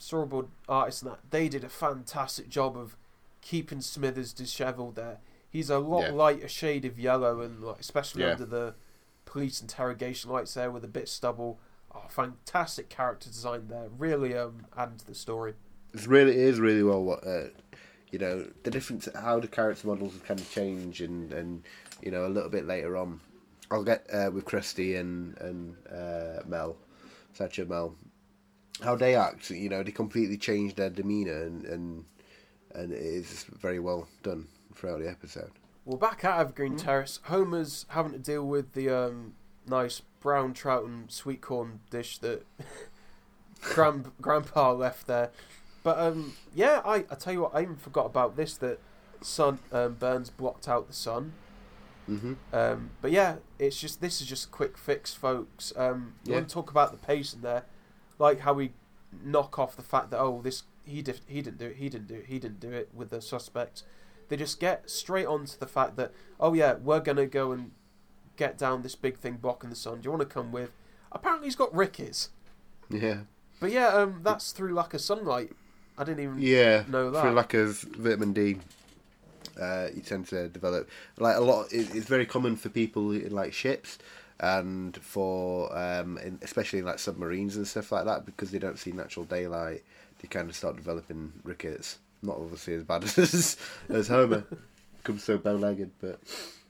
[0.09, 2.97] storyboard artists, and that they did a fantastic job of
[3.40, 4.97] keeping Smithers dishevelled.
[4.97, 6.12] There, he's a lot Yeah.
[6.12, 8.33] lighter shade of yellow, and like especially Yeah.
[8.33, 8.75] under the
[9.25, 11.59] police interrogation lights there with a bit of stubble.
[11.95, 13.88] Oh, fantastic character design there.
[13.97, 15.55] Really um, adding to the story.
[15.93, 17.49] It's really it is really well what uh,
[18.11, 21.62] you know the difference how the character models kind of change and and
[22.03, 23.21] you know a little bit later on.
[23.71, 26.77] I'll get uh, with Krusty and and uh, Mel,
[27.38, 27.95] Satcher Mel,
[28.83, 29.51] how they act.
[29.51, 32.05] You know they completely change their demeanor and and
[32.75, 35.51] and it is very well done throughout the episode.
[35.85, 39.35] Well, back out at Evergreen Terrace, Homer's having to deal with the um,
[39.67, 42.45] nice brown trout and sweet corn dish that
[43.61, 45.31] Grand, Grandpa left there.
[45.83, 48.79] But um, yeah, I, I tell you what, I even forgot about this that
[49.21, 51.35] sun um, Burns blocked out the sun.
[52.11, 52.33] Mm-hmm.
[52.53, 55.73] Um, but yeah, it's just this is just a quick fix, folks.
[55.77, 56.39] Um, you Yeah.
[56.39, 57.65] want to talk about the pace in there,
[58.18, 58.72] like how we
[59.22, 62.09] knock off the fact that oh this he did he didn't do it he didn't
[62.09, 63.85] do it he didn't do it with the suspects.
[64.29, 67.72] They just get straight on to the fact that oh yeah we're gonna go and
[68.37, 70.00] get down this big thing blocking the sun.
[70.00, 70.70] Do you want to come with?
[71.12, 72.31] Apparently he's got rickets.
[72.90, 73.20] Yeah,
[73.61, 75.53] But yeah, um, that's through lack of sunlight.
[75.96, 76.85] I didn't even yeah.
[76.88, 77.22] know that.
[77.22, 78.59] through lack of vitamin D,
[79.61, 81.72] uh, you tend to develop like a lot.
[81.72, 83.98] It, it's very common for people in like ships
[84.40, 88.79] and for um, in, especially in like submarines and stuff like that because they don't
[88.79, 89.83] see natural daylight.
[90.20, 91.99] They kind of start developing rickets.
[92.23, 93.57] Not obviously as bad as
[93.88, 94.44] as Homer.
[95.03, 96.18] Comes so bow-legged, but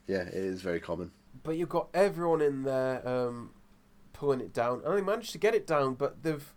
[0.08, 1.12] yeah, it is very common.
[1.44, 3.50] but you've got everyone in there um,
[4.12, 6.52] pulling it down, and they managed to get it down, but they've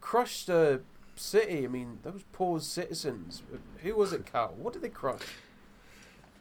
[0.00, 0.80] crushed a
[1.14, 1.64] city.
[1.64, 3.42] I mean, those poor citizens.
[3.82, 4.54] Who was it, Cal?
[4.56, 5.22] What did they crush?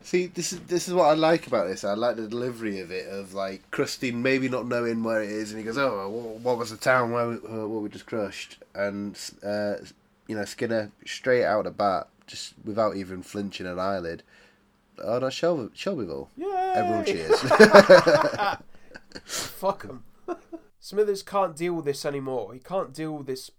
[0.04, 1.84] See, this is this is what I like about this.
[1.84, 5.52] I like the delivery of it, of like Krusty maybe not knowing where it is,
[5.52, 8.08] and he goes, "Oh, wh- what was the town where we, uh, what we just
[8.08, 9.76] crushed?" And uh,
[10.28, 14.24] you know, Skinner straight out the bat, just without even flinching an eyelid.
[15.04, 16.30] Oh, that's Shelby, Shelbyville.
[16.36, 16.74] Yeah.
[16.76, 17.40] Everyone cheers.
[19.26, 20.04] Fuck them.
[20.80, 22.54] Smithers can't deal with this anymore.
[22.54, 23.52] He can't deal with this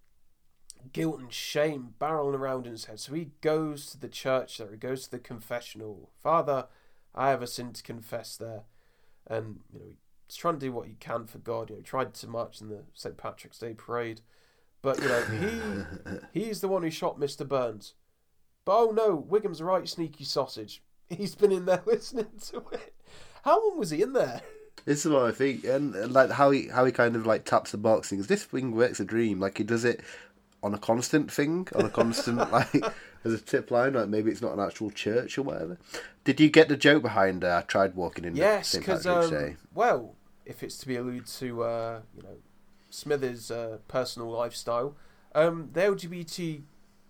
[0.93, 3.01] guilt and shame barreling around in his head.
[3.01, 4.71] So he goes to the church there.
[4.71, 6.11] He goes to the confessional.
[6.23, 6.67] Father,
[7.15, 8.63] I have a sin to confess there.
[9.27, 9.87] And, you know,
[10.27, 11.71] he's trying to do what he can for God.
[11.71, 13.17] You know, he tried to march in the St.
[13.17, 14.21] Patrick's Day parade.
[14.81, 15.87] But, you know,
[16.33, 17.47] he he's the one who shot Mr.
[17.47, 17.95] Burns.
[18.65, 20.83] But, oh no, Wiggum's a right sneaky sausage.
[21.09, 22.95] He's been in there listening to it.
[23.45, 24.41] How long was he in there?
[24.85, 27.73] this is what I think, and, like how he how he kind of like taps
[27.73, 30.01] the box goes, "This thing works a dream." Like he does it
[30.63, 32.75] on a constant thing, on a constant like
[33.25, 33.95] as a tip line.
[33.95, 35.79] Like maybe it's not an actual church or whatever.
[36.25, 37.45] Did you get the joke behind?
[37.45, 38.37] Uh, I tried walking in.
[38.37, 40.15] Yes, because um, well,
[40.47, 42.37] if it's to be alluded to, uh, you know,
[42.91, 44.97] Smithers' uh, personal lifestyle,
[45.35, 46.63] um, the LGBT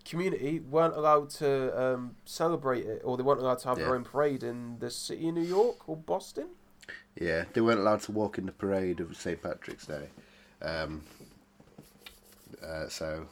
[0.04, 4.04] community weren't allowed to um, celebrate it, or they weren't allowed to have their own
[4.04, 6.48] parade in the city of New York or Boston.
[7.20, 9.40] Yeah, they weren't allowed to walk in the parade of St.
[9.42, 10.08] Patrick's Day.
[10.62, 11.02] Um,
[12.64, 13.26] uh, so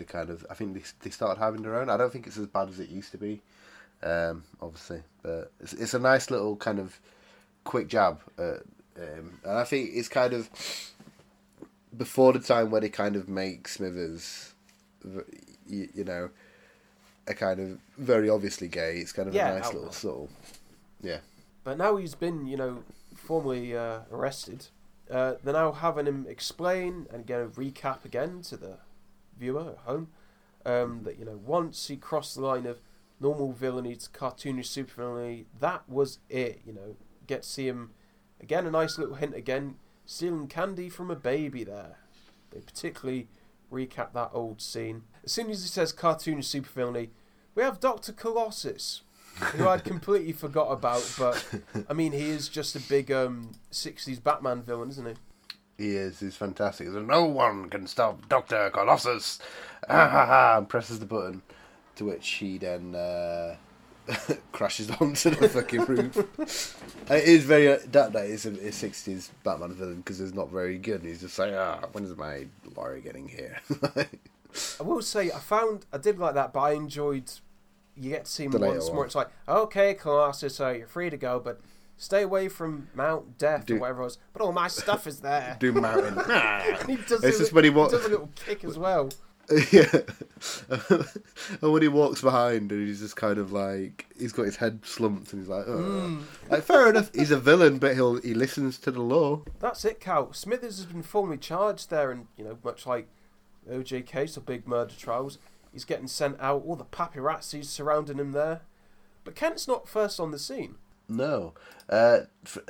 [0.00, 1.88] they kind of, I think they, they started having their own.
[1.88, 3.40] I don't think it's as bad as it used to be,
[4.02, 6.98] um, obviously, but it's, it's a nice little kind of
[7.62, 8.20] quick jab.
[8.36, 8.62] At,
[8.96, 10.50] um, and I think it's kind of
[11.96, 14.52] before the time where they kind of make Smithers,
[15.68, 16.30] you, you know,
[17.28, 18.98] a kind of very obviously gay.
[18.98, 20.28] It's kind of Yeah, a nice little sort subtle,
[21.02, 21.18] yeah.
[21.62, 22.82] But now he's been, you know,
[23.14, 24.66] formally uh, arrested.
[25.10, 28.78] Uh, they're now having him explain and get a recap again to the
[29.40, 30.08] viewer at home
[30.66, 32.80] um, that you know once he crossed the line of
[33.18, 36.60] normal villainy to cartoonish supervillainy, that was it.
[36.66, 37.90] You know, get to see him
[38.40, 38.66] again.
[38.66, 39.76] A nice little hint again,
[40.06, 41.98] stealing candy from a baby there.
[42.50, 43.28] They particularly
[43.72, 45.04] recap that old scene.
[45.24, 47.10] As soon as he says cartoon supervillainy,
[47.54, 49.02] we have Doctor Colossus,
[49.54, 51.14] who I'd completely forgot about.
[51.18, 51.44] But
[51.88, 55.14] I mean, he is just a big um, '60s Batman villain, isn't he?
[55.80, 56.20] He is.
[56.20, 56.88] He's fantastic.
[56.88, 59.38] He's like, no one can stop Doctor Colossus.
[59.88, 61.40] Ah, ha, ha, and presses the button,
[61.96, 63.56] to which he then uh,
[64.52, 66.76] crashes onto the fucking roof.
[67.10, 71.02] It is very that that is a, '60s Batman villain because he's not very good.
[71.02, 73.60] He's just like, ah, when's my lorry getting here?
[74.78, 77.32] I will say I found I did like that, but I enjoyed.
[77.96, 78.98] You get to see him once more.
[78.98, 79.06] one.
[79.06, 81.58] It's like, okay, Colossus, so you're free to go, but
[82.00, 84.18] stay away from Mount Death Do- or whatever it was.
[84.32, 85.56] But all my stuff is there.
[85.60, 86.16] Do mountain.
[86.86, 89.10] He does a just when he wa- does a little kick as well.
[89.72, 89.84] yeah.
[91.60, 94.80] and when he walks behind and he's just kind of like he's got his head
[94.84, 96.20] slumped and he's like, oh.
[96.48, 99.42] like fair enough, he's a villain, but he'll he listens to the law.
[99.58, 100.32] That's it, Cal.
[100.32, 103.08] Smithers has been formally charged there, and you know, much like
[103.68, 105.38] OJ case or big murder trials,
[105.72, 106.62] he's getting sent out.
[106.64, 108.60] All the paparazzi surrounding him there,
[109.24, 110.76] but Kent's not first on the scene.
[111.10, 111.54] No,
[111.88, 112.20] uh,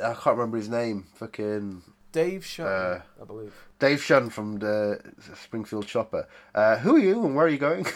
[0.03, 1.07] I can't remember his name.
[1.15, 3.55] Fucking Dave Shun, Uh, I believe.
[3.79, 5.01] Dave Shun from the
[5.43, 6.27] Springfield Shopper.
[6.55, 7.85] Uh, who are you and where are you going?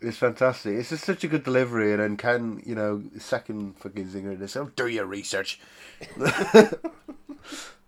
[0.00, 0.74] it's fantastic.
[0.74, 4.38] It's just such a good delivery, and then Kent, you know, second fucking zinger.
[4.38, 5.60] This, oh, do your research.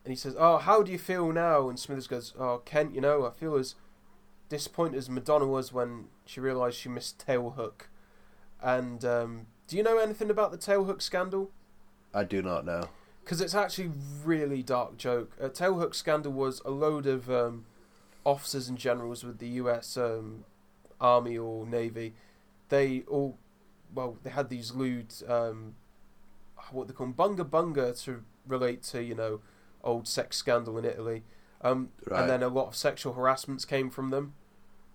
[0.02, 3.02] And he says, "Oh, how do you feel now?" And Smithers goes, "Oh, Kent, you
[3.02, 3.74] know, I feel as
[4.48, 7.82] disappointed as Madonna was when she realised she missed Tailhook."
[8.62, 11.52] And um, do you know anything about the Tailhook scandal?
[12.12, 12.88] I do not know.
[13.22, 13.92] Because it's actually
[14.24, 15.30] really dark joke.
[15.40, 17.66] A Tailhook scandal was a load of um,
[18.24, 19.96] officers and generals with the U.S.
[19.96, 20.44] Um,
[21.00, 22.14] Army or Navy.
[22.68, 23.38] They all,
[23.94, 25.76] well, they had these lewd, um,
[26.72, 29.38] what they call bunga bunga to relate to, you know,
[29.84, 31.22] old sex scandal in Italy.
[31.60, 32.22] Um, Right.
[32.22, 34.34] And then a lot of sexual harassments came from them.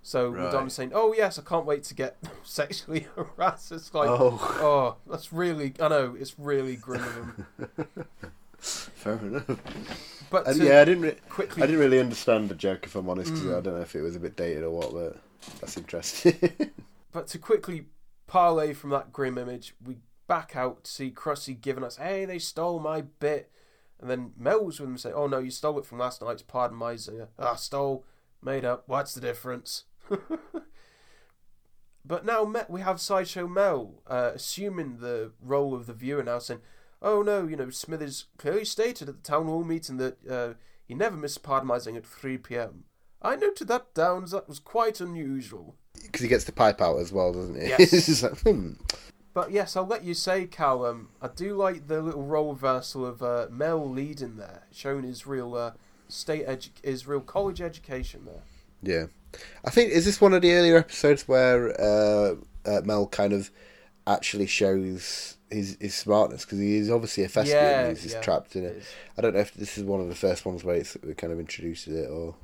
[0.07, 0.43] So Right.
[0.43, 4.37] Madonna's saying, "Oh yes, I can't wait to get sexually harassed." It's like, Oh.
[4.61, 7.87] oh, that's really, I know, it's really grim of them.
[8.59, 9.49] Fair enough.
[10.29, 11.01] But And yeah, I didn't.
[11.03, 13.31] Re- quickly- I didn't really understand the joke, if I'm honest.
[13.31, 13.57] 'cause Mm.
[13.57, 15.17] I don't know if it was a bit dated or what, but
[15.59, 16.37] that's interesting.
[17.11, 17.87] But to quickly
[18.27, 22.37] parlay from that grim image, we back out to see Krusty giving us, "Hey, they
[22.39, 23.51] stole my bit,"
[23.99, 26.77] and then Mel's with him say, "Oh no, you stole it from last night's Pardon
[26.77, 28.03] My Zinger." Ah, stole,
[28.41, 28.83] made up.
[28.87, 29.83] What's the difference?
[32.05, 36.61] but now we have Sideshow Mel uh, assuming the role of the viewer now, saying,
[37.01, 40.53] "Oh no, you know Smithers clearly stated at the town hall meeting that uh,
[40.85, 42.85] he never missed Pardon My at 3 p.m."
[43.21, 45.75] I noted that down as that was quite unusual.
[45.95, 47.69] Because he gets the pipe out as well, doesn't he?
[47.69, 48.21] Yes.
[48.23, 48.73] like, hmm.
[49.33, 50.85] But yes, I'll let you say, Cal.
[50.85, 55.25] Um, I do like the little role reversal of uh, Mel leading there, showing his
[55.27, 55.71] real uh,
[56.07, 58.43] state edu- his real college education there.
[58.81, 59.05] Yeah,
[59.63, 62.35] I think is this one of the earlier episodes where uh,
[62.65, 63.51] uh, Mel kind of
[64.07, 67.57] actually shows his his smartness because he is obviously a thespian.
[67.57, 68.83] Yeah, he's just yeah, trapped in it it.
[69.17, 71.33] I don't know if this is one of the first ones where it's it kind
[71.33, 72.35] of introduces it or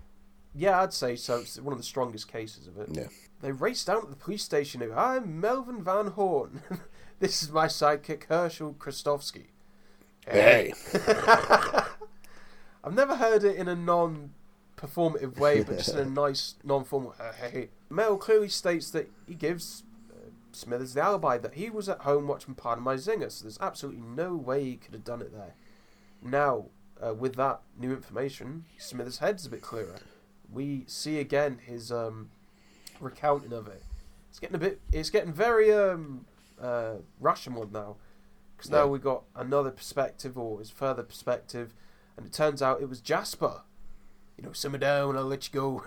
[0.54, 1.40] Yeah, I'd say so.
[1.40, 2.90] It's one of the strongest cases of it.
[2.92, 3.08] yeah.
[3.42, 4.84] They race down to the police station.
[4.84, 6.62] and, I'm Melvin Van Horne.
[7.20, 9.46] this is my sidekick Herschel Krustofsky.
[10.28, 10.74] Hey.
[12.84, 13.76] I've never heard it in a
[14.82, 17.16] non-performative way, but just in a nice non-formal.
[17.20, 21.90] Uh, hey, Mel clearly states that he gives uh, Smithers the alibi that he was
[21.90, 25.22] at home watching Pardon My Zinger, so there's absolutely no way he could have done
[25.22, 25.56] it there.
[26.22, 26.66] Now,
[27.04, 29.98] uh, with that new information, Smithers' head's a bit clearer.
[30.52, 32.30] We see again his um,
[33.00, 33.84] recounting of it.
[34.30, 34.80] It's getting a bit.
[34.92, 36.26] It's getting very um,
[36.62, 37.98] uh, Rashomon now,
[38.56, 41.74] because now we've got another perspective or his further perspective,
[42.16, 43.62] and it turns out it was Jasper.
[44.42, 45.84] You know, simmer down, I'll let you go.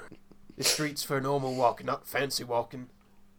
[0.57, 2.89] The streets for a normal walking, not fancy walking.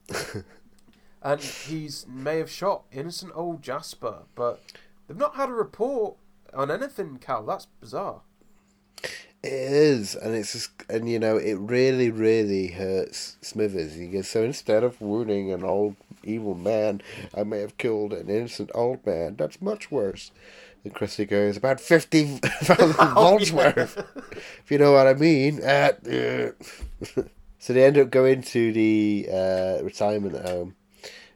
[1.23, 4.61] and he's may have shot innocent old Jasper, but
[5.07, 6.17] they've not had a report
[6.53, 7.45] on anything, Cal.
[7.45, 8.23] That's bizarre.
[9.41, 13.93] It is, and it's just, and you know, it really, really hurts Smithers.
[13.93, 15.95] He goes, so instead of wounding an old
[16.25, 17.01] evil man,
[17.33, 19.37] I may have killed an innocent old man.
[19.37, 20.31] That's much worse.
[20.85, 23.97] And Krusty goes, about fifty thousand volts worth,
[24.59, 25.59] if you know what I mean.
[25.63, 26.51] Uh, uh.
[27.57, 30.75] so they end up going to the uh, retirement home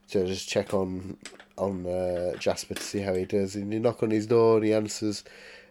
[0.10, 1.18] to just check on
[1.58, 3.56] on uh, Jasper to see how he does.
[3.56, 5.24] And you knock on his door, and he answers,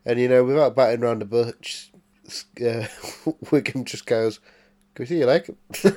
[0.04, 1.90] and you know, without batting around the bush,
[2.26, 2.88] uh,
[3.44, 4.40] Wiggum just goes,
[4.96, 5.90] "Can we see you like him?" he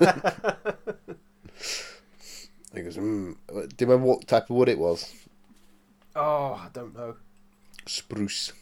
[2.84, 3.36] goes, mm.
[3.48, 5.12] "Do you remember what type of wood it was?"
[6.16, 7.16] Oh, I don't know.
[7.86, 8.54] Spruce.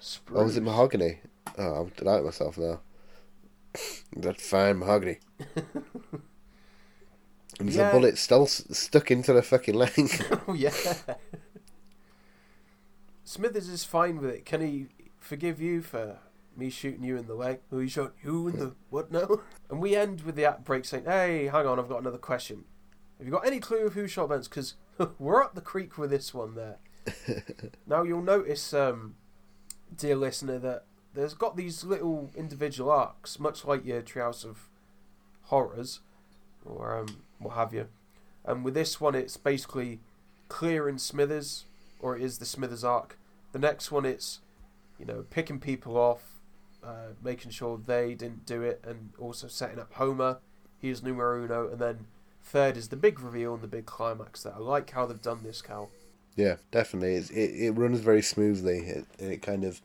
[0.00, 0.38] Spruce.
[0.40, 1.18] Oh, was it mahogany?
[1.58, 2.80] Oh, I'm denying myself now.
[4.16, 5.18] that fine mahogany.
[7.58, 7.88] and Yeah.
[7.88, 9.92] a bullet still stuck into the fucking leg.
[10.48, 10.72] Oh yeah.
[13.24, 14.44] Smithers is fine with it.
[14.44, 14.86] Can he
[15.18, 16.18] forgive you for
[16.56, 17.60] me shooting you in the leg?
[17.72, 19.40] Oh, he shot you in the what now?
[19.68, 22.64] And we end with the app break saying, "Hey, hang on, I've got another question.
[23.18, 24.46] Have you got any clue of who shot Benz?
[24.48, 24.74] Because
[25.18, 26.76] we're up the creek with this one there."
[27.86, 29.16] now you'll notice, um,
[29.96, 30.84] dear listener, that
[31.14, 34.68] there's got these little individual arcs, much like your Treehouse of
[35.44, 36.00] Horrors,
[36.64, 37.88] or um, what have you.
[38.44, 40.00] And with this one, it's basically
[40.48, 41.64] clearing Smithers,
[42.00, 43.18] or it is the Smithers arc.
[43.52, 44.40] The next one, it's
[44.98, 46.22] you know picking people off,
[46.84, 50.38] uh, making sure they didn't do it, and also setting up Homer.
[50.78, 52.06] He's numero uno, and then
[52.44, 54.42] third is the big reveal and the big climax.
[54.42, 55.90] That I like how they've done this, Cal.
[56.36, 57.14] Yeah, definitely.
[57.14, 58.78] It's, it it runs very smoothly.
[58.78, 59.80] It it kind of.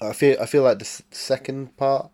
[0.00, 2.10] I feel I feel like the second part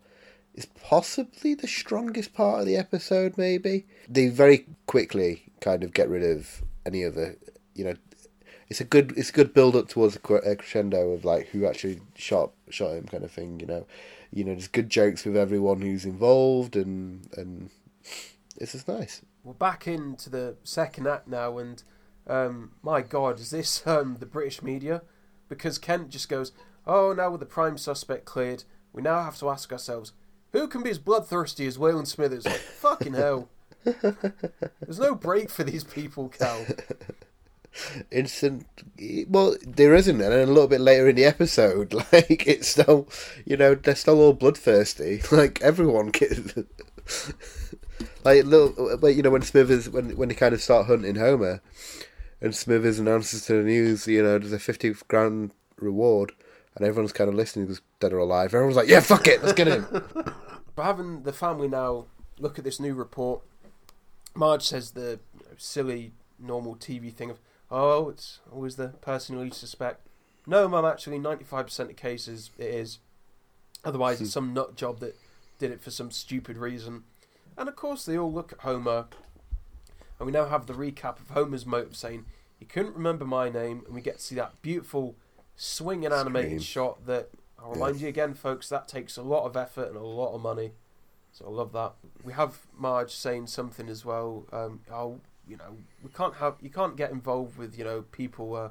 [0.55, 3.37] is possibly the strongest part of the episode.
[3.37, 7.37] Maybe they very quickly kind of get rid of any other.
[7.74, 7.95] You know,
[8.68, 11.49] it's a good it's a good build up towards a a uh, crescendo of like
[11.49, 13.61] who actually shot shot him kind of thing.
[13.61, 13.87] You know,
[14.32, 17.68] you know, there's good jokes with everyone who's involved and and
[18.57, 19.20] it's just nice.
[19.45, 21.82] We're back into the second act now, and
[22.27, 25.03] um, my God, is this um, the British media?
[25.49, 26.53] Because Kent just goes,
[26.87, 30.12] "Oh, now with the prime suspect cleared, we now have to ask ourselves,
[30.53, 32.47] who can be as bloodthirsty as Waylon Smithers?
[32.47, 33.49] Like, fucking hell!
[33.85, 36.64] There's no break for these people, Cal.
[38.11, 38.66] instant
[39.29, 43.07] well there isn't and then a little bit later in the episode like it's still
[43.45, 46.66] you know they're still all bloodthirsty like everyone can.
[48.24, 51.61] like little but you know when smithers when when they kind of start hunting homer
[52.41, 56.32] and smithers announces to the news you know there's a 50 grand reward
[56.74, 59.55] and everyone's kind of listening because dead or alive everyone's like yeah fuck it let's
[59.55, 59.87] get him
[60.76, 62.05] But having the family now
[62.39, 63.41] look at this new report,
[64.34, 65.18] Marge says the
[65.57, 70.07] silly, normal TV thing of, oh, it's always the person you least suspect.
[70.47, 72.99] No, Mum, actually, 95% of cases it is.
[73.84, 74.34] Otherwise, it's hmm.
[74.34, 75.16] some nut job that
[75.59, 77.05] did it for some stupid reason.
[77.57, 79.07] And of course, they all look at Homer,
[80.19, 82.27] and we now have the recap of Homer's motive saying,
[82.59, 85.17] he couldn't remember my name, and we get to see that beautiful
[85.57, 86.85] swinging animated Scream.
[86.85, 90.05] shot that I'll remind you again, folks, that takes a lot of effort and a
[90.05, 90.73] lot of money.
[91.33, 91.95] So I love that.
[92.25, 94.47] We have Marge saying something as well.
[94.53, 98.55] Um, oh, you know, we can't have you can't get involved with you know people
[98.57, 98.71] uh,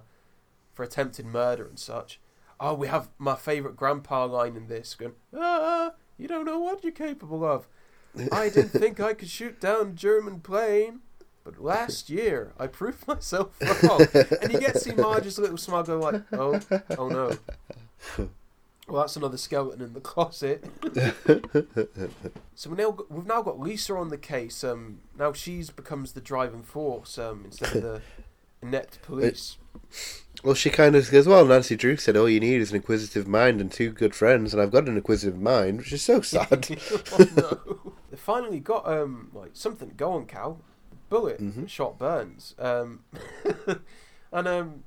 [0.74, 2.20] for attempted murder and such.
[2.60, 4.96] Oh, we have my favourite grandpa line in this.
[4.96, 7.68] Going, ah, you don't know what you're capable of.
[8.32, 11.02] I didn't think I could shoot down a German plane,
[11.46, 14.06] but last year I proved myself wrong.
[14.42, 16.60] and you get to see Marge's little smile go like, oh,
[16.98, 17.38] oh no.
[18.88, 20.64] Well, that's another skeleton in the closet.
[22.56, 24.64] so we now got, we've now got Lisa on the case.
[24.64, 28.02] Um, now she's becomes the driving force um, instead of the
[28.62, 29.58] inept police.
[30.44, 33.28] well she kind of goes well nancy drew said all you need is an inquisitive
[33.28, 36.68] mind and two good friends and i've got an inquisitive mind which is so sad
[37.12, 37.94] oh, no.
[38.10, 40.62] They finally got um like something to go on, Cal.
[41.16, 41.66] Bullet Mm-hmm.
[41.68, 42.56] shot Burns.
[42.60, 43.04] Um,
[44.32, 44.84] and um,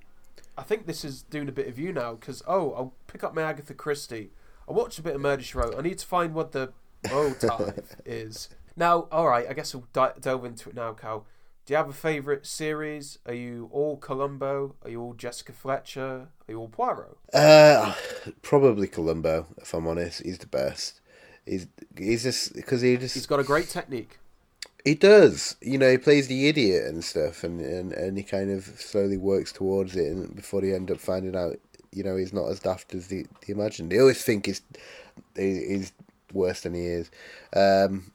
[0.58, 3.34] I think this is doing a bit of you now because oh, I'll pick up
[3.34, 4.30] my Agatha Christie.
[4.68, 5.74] I watched a bit of Murder She Wrote.
[5.78, 6.72] I need to find what the
[7.10, 8.50] motive is.
[8.76, 11.26] Now, all right, I guess we'll di- delve into it now, Cal.
[11.64, 13.18] Do you have a favourite series?
[13.26, 14.74] Are you all Columbo?
[14.84, 16.28] Are you all Jessica Fletcher?
[16.46, 17.16] Are you all Poirot?
[17.32, 17.94] Uh,
[18.42, 19.46] probably Columbo.
[19.58, 21.00] If I'm honest, he's the best.
[21.46, 21.66] He's
[21.96, 24.18] he's just because he just He's got a great technique.
[24.84, 25.56] He does.
[25.60, 29.16] You know, he plays the idiot and stuff, and, and, and he kind of slowly
[29.16, 31.58] works towards it, and before he end up finding out,
[31.92, 33.90] you know, he's not as daft as they imagined.
[33.90, 34.62] They always think he's
[35.36, 35.92] he- he's
[36.32, 37.10] worse than he is.
[37.54, 38.12] Um,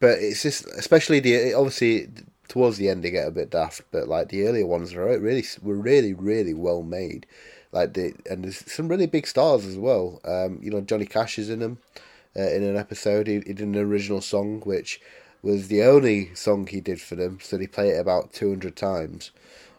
[0.00, 2.08] but it's just, especially the obviously
[2.48, 5.44] towards the end they get a bit daft, but like the earlier ones are really
[5.62, 7.26] were really really well made.
[7.72, 10.20] Like the and there's some really big stars as well.
[10.24, 11.78] Um, you know, Johnny Cash is in them.
[12.36, 15.00] Uh, in an episode, he, he did an original song, which
[15.42, 17.38] was the only song he did for them.
[17.40, 19.30] So they play it about two hundred times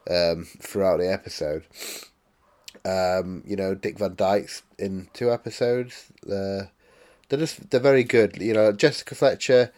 [0.10, 1.66] um, throughout the episode.
[2.86, 6.12] Um, you know, Dick Van Dyke's in two episodes.
[6.26, 6.68] Uh,
[7.28, 8.42] they're just they're very good.
[8.42, 9.72] You know, Jessica Fletcher.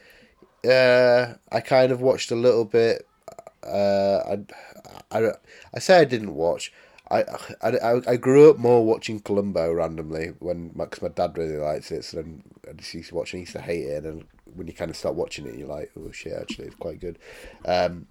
[0.64, 3.08] Uh, I kind of watched a little bit.
[3.66, 4.36] Uh,
[5.12, 5.32] I, I,
[5.74, 6.72] I say I didn't watch.
[7.10, 7.26] I,
[7.62, 12.06] I, I- grew up more watching Columbo randomly when because my dad really likes it.
[12.06, 14.06] So then I just used to watch and used to hate it.
[14.06, 14.24] And
[14.56, 17.18] when you kind of start watching it, you're like, oh shit, actually, it's quite good.
[17.66, 18.08] Um,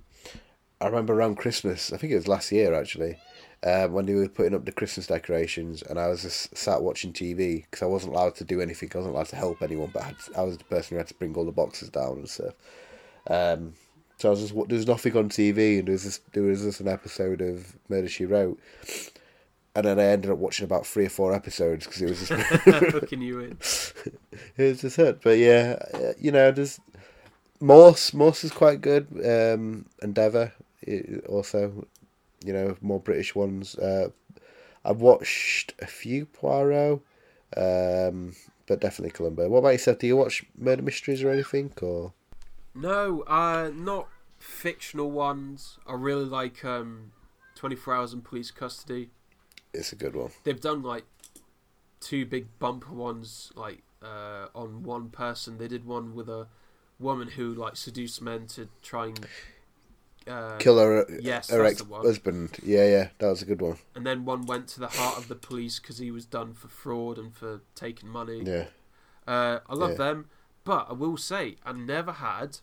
[0.81, 3.17] I remember around Christmas, I think it was last year actually.
[3.63, 7.13] uh, when they were putting up the Christmas decorations, and I was just sat watching
[7.13, 8.91] TV because I wasn't allowed to do anything.
[8.95, 11.09] I wasn't allowed to help anyone, but I, had, I was the person who had
[11.09, 12.55] to bring all the boxes down and stuff.
[13.29, 13.75] Um,
[14.17, 16.63] so I was just there was nothing on TV, and there was this, there was
[16.63, 18.59] just an episode of Murder She Wrote,
[19.75, 22.33] and then I ended up watching about three or four episodes because it was just
[22.93, 23.51] Hooking you in.
[24.57, 25.23] it was just hurt.
[25.23, 26.81] But yeah, uh, you know, there's
[27.61, 28.13] Morse.
[28.13, 29.07] Morse is quite good.
[29.25, 30.53] Um, Endeavour
[31.29, 31.87] also,
[32.45, 33.77] you know, more British ones.
[33.77, 34.09] Uh,
[34.85, 37.01] I've watched a few Poirot,
[37.57, 38.35] um,
[38.67, 39.49] but definitely Columbo.
[39.49, 39.99] What about yourself?
[39.99, 41.73] Do you watch murder mysteries or anything?
[41.83, 42.13] Or
[42.75, 44.09] No, uh, not
[44.39, 45.79] fictional ones.
[45.87, 47.13] I really like um,
[47.55, 49.11] 24 Hours in Police Custody.
[49.73, 50.31] It's a good one.
[50.45, 51.05] They've done like
[52.01, 55.59] two big bumper ones, like uh, on one person.
[55.59, 56.49] They did one with a
[56.99, 59.27] woman who like seduced men to try and
[60.29, 62.59] uh, Kill her, Yes, her ex husband.
[62.63, 63.79] Yeah, yeah, that was a good one.
[63.95, 66.69] and then one went to the heart of the police because he was done for
[66.69, 68.43] fraud and for taking money.
[68.45, 68.67] Yeah,
[69.27, 69.97] Uh, I love Yeah.
[69.97, 70.29] them,
[70.65, 72.59] but I will say I never had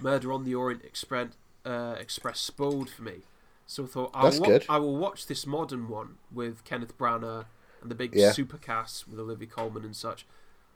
[0.00, 1.28] Murder on the Orient Express
[1.64, 3.22] uh, Express spoiled for me.
[3.72, 7.46] So I thought I'll wa- I will watch this modern one with Kenneth Branagh
[7.80, 8.32] and the big Yeah.
[8.32, 10.26] super cast with Olivia Colman and such.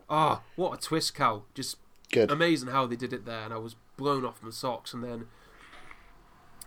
[0.09, 1.45] Ah, what a twist, Cal!
[1.55, 1.77] Just
[2.11, 2.31] good.
[2.31, 4.95] amazing how they did it there, and I was blown off my socks.
[4.95, 5.29] And then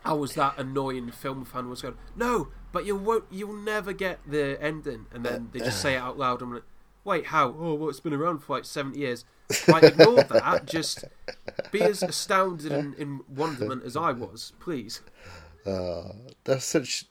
[0.05, 3.25] I was that annoying film fan was going, "No, but you won't.
[3.32, 6.41] You'll never get the ending." And then they just say it out loud.
[6.43, 6.63] I'm like,
[7.03, 7.55] "Wait, how?
[7.57, 9.25] Oh, well, it's been around for like seventy years."
[9.67, 10.67] Right, ignore that.
[10.67, 11.05] Just
[11.71, 15.01] be as astounded and in wonderment as I was, please.
[15.66, 17.05] Uh, that's such,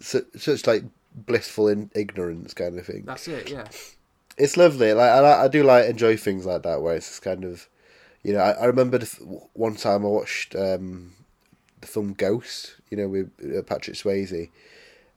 [0.00, 0.84] such, such like
[1.14, 3.04] blissful in ignorance kind of thing.
[3.04, 3.50] That's it.
[3.50, 3.66] Yeah.
[4.36, 4.92] it's lovely.
[4.92, 7.68] Like I, I do like enjoy things like that where it's just kind of,
[8.22, 9.00] you know, I, I remember
[9.54, 11.12] one time I watched um,
[11.80, 14.50] the film Ghost, you know, with uh, Patrick Swayze,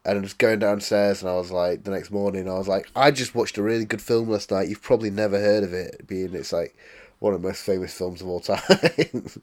[0.04, 2.88] and I was going downstairs and I was like, the next morning I was like,
[2.96, 4.68] I just watched a really good film last night.
[4.70, 6.76] You've probably never heard of it, being it's like
[7.22, 8.60] one of the most famous films of all time.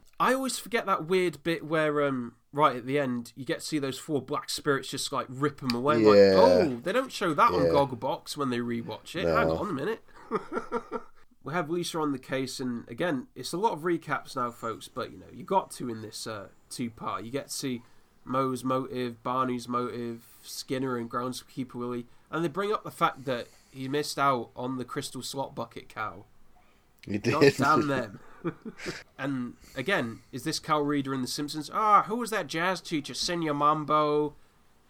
[0.21, 3.65] I always forget that weird bit where, um, right at the end, you get to
[3.65, 5.95] see those four black spirits just like rip them away.
[5.95, 6.33] I'm Like, Yeah.
[6.35, 7.69] oh, they don't show that on Yeah.
[7.71, 9.27] Gogglebox when they rewatch it.
[9.29, 10.03] Hang on a minute.
[11.45, 14.89] we have Lisa on the case, and again, it's a lot of recaps now, folks.
[14.89, 17.23] But you know, you got to in this uh, two-part.
[17.23, 17.83] You get to see
[18.25, 23.47] Moe's motive, Barney's motive, Skinner and groundskeeper Willie, and they bring up the fact that
[23.71, 26.25] he missed out on the crystal slot bucket cow.
[27.09, 28.21] You God damn them.
[29.19, 31.71] and again, is this Cal Reader in The Simpsons?
[31.73, 33.15] Ah, who was that jazz teacher?
[33.15, 34.35] Senor Mambo,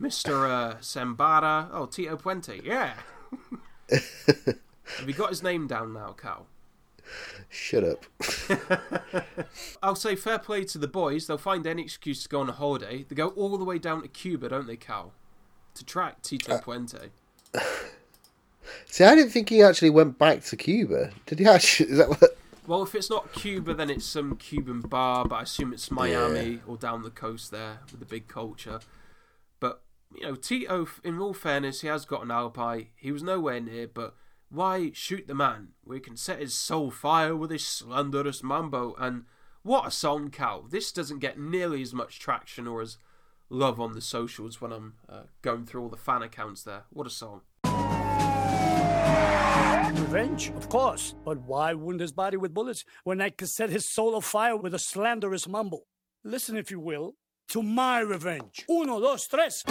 [0.00, 0.48] Mr.
[0.48, 1.68] Uh, Sambara.
[1.72, 2.60] Oh, Tito Puente.
[2.64, 2.94] Yeah.
[3.90, 6.46] Have you got his name down now, Cal?
[7.48, 8.04] Shut up.
[9.82, 11.26] I'll say fair play to the boys.
[11.26, 13.04] They'll find any excuse to go on a holiday.
[13.08, 15.12] They go all the way down to Cuba, don't they, Cal?
[15.74, 17.10] To track Tito Puente.
[18.86, 21.10] See, I didn't think he actually went back to Cuba.
[21.26, 21.90] Did he actually?
[21.90, 22.36] Is that what?
[22.66, 26.60] Well, if it's not Cuba, then it's some Cuban bar, but I assume it's Miami
[26.66, 28.80] or down the coast there with the big culture.
[29.58, 29.80] But,
[30.14, 32.82] you know, Tito, in all fairness, he has got an alibi.
[32.94, 34.14] He was nowhere near, but
[34.50, 35.68] why shoot the man?
[35.82, 38.94] We can set his soul fire with his slanderous mambo.
[38.98, 39.24] And
[39.62, 40.60] what a song, Cal.
[40.60, 42.98] This doesn't get nearly as much traction or as
[43.48, 46.82] love on the socials when I'm uh, going through all the fan accounts there.
[46.90, 47.40] What a song.
[50.00, 51.14] Revenge, of course.
[51.24, 54.74] But why wound his body with bullets when I could set his soul afire with
[54.74, 55.80] a slanderous mambo?
[56.24, 57.14] Listen, if you will,
[57.48, 58.64] to my revenge.
[58.70, 59.64] Uno, dos, tres.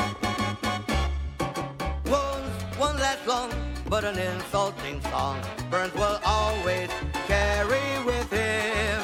[2.06, 3.52] Wounds won't last long,
[3.90, 6.90] but an insulting song Burns will always
[7.28, 9.02] carry with him.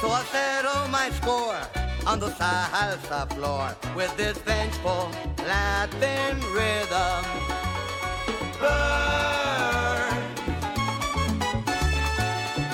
[0.00, 1.60] So I settle my score
[2.06, 5.10] on the salsa floor with this vengeful
[5.46, 7.67] Latin rhythm.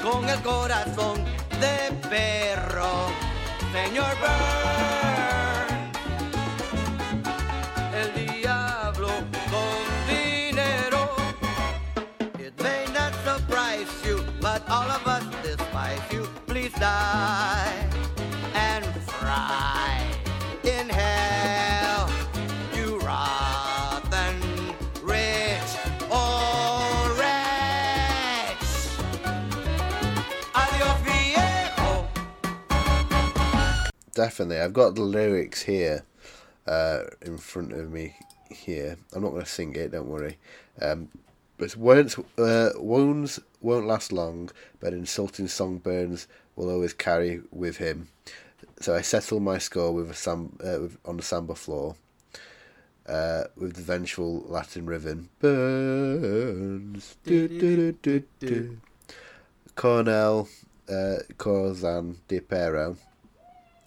[0.02, 1.24] Con el corazón
[1.60, 3.08] de perro,
[3.72, 4.63] señor Burn.
[34.44, 36.04] Definitely, I've got the lyrics here
[36.66, 38.14] uh, in front of me.
[38.50, 39.92] Here, I'm not going to sing it.
[39.92, 40.36] Don't worry.
[40.82, 41.08] Um,
[41.56, 47.78] but wounds, uh, wounds won't last long, but insulting song burns will always carry with
[47.78, 48.08] him.
[48.80, 51.96] So I settle my score with a sam- uh, with, on the samba floor.
[53.08, 55.30] uh, with the vengeful Latin rhythm.
[55.38, 57.16] Burns.
[57.24, 58.80] Du, du, du, du, du.
[59.74, 60.48] Cornell,
[60.88, 62.96] uh, Corzan de Pero.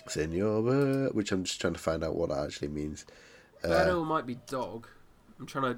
[0.10, 3.06] Senor, Bur- which I'm just trying to find out what that actually means.
[3.64, 4.88] Uh, Pero might be dog.
[5.40, 5.78] I'm trying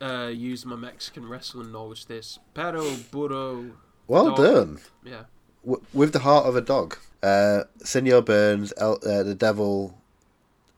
[0.00, 2.06] to uh, use my Mexican wrestling knowledge.
[2.06, 3.72] This Pero burro.
[4.06, 4.36] Well dog.
[4.36, 4.78] done.
[5.04, 5.24] Yeah.
[5.64, 6.96] w- with the heart of a dog.
[7.22, 9.98] Uh, Senor Burns, El, uh, the devil,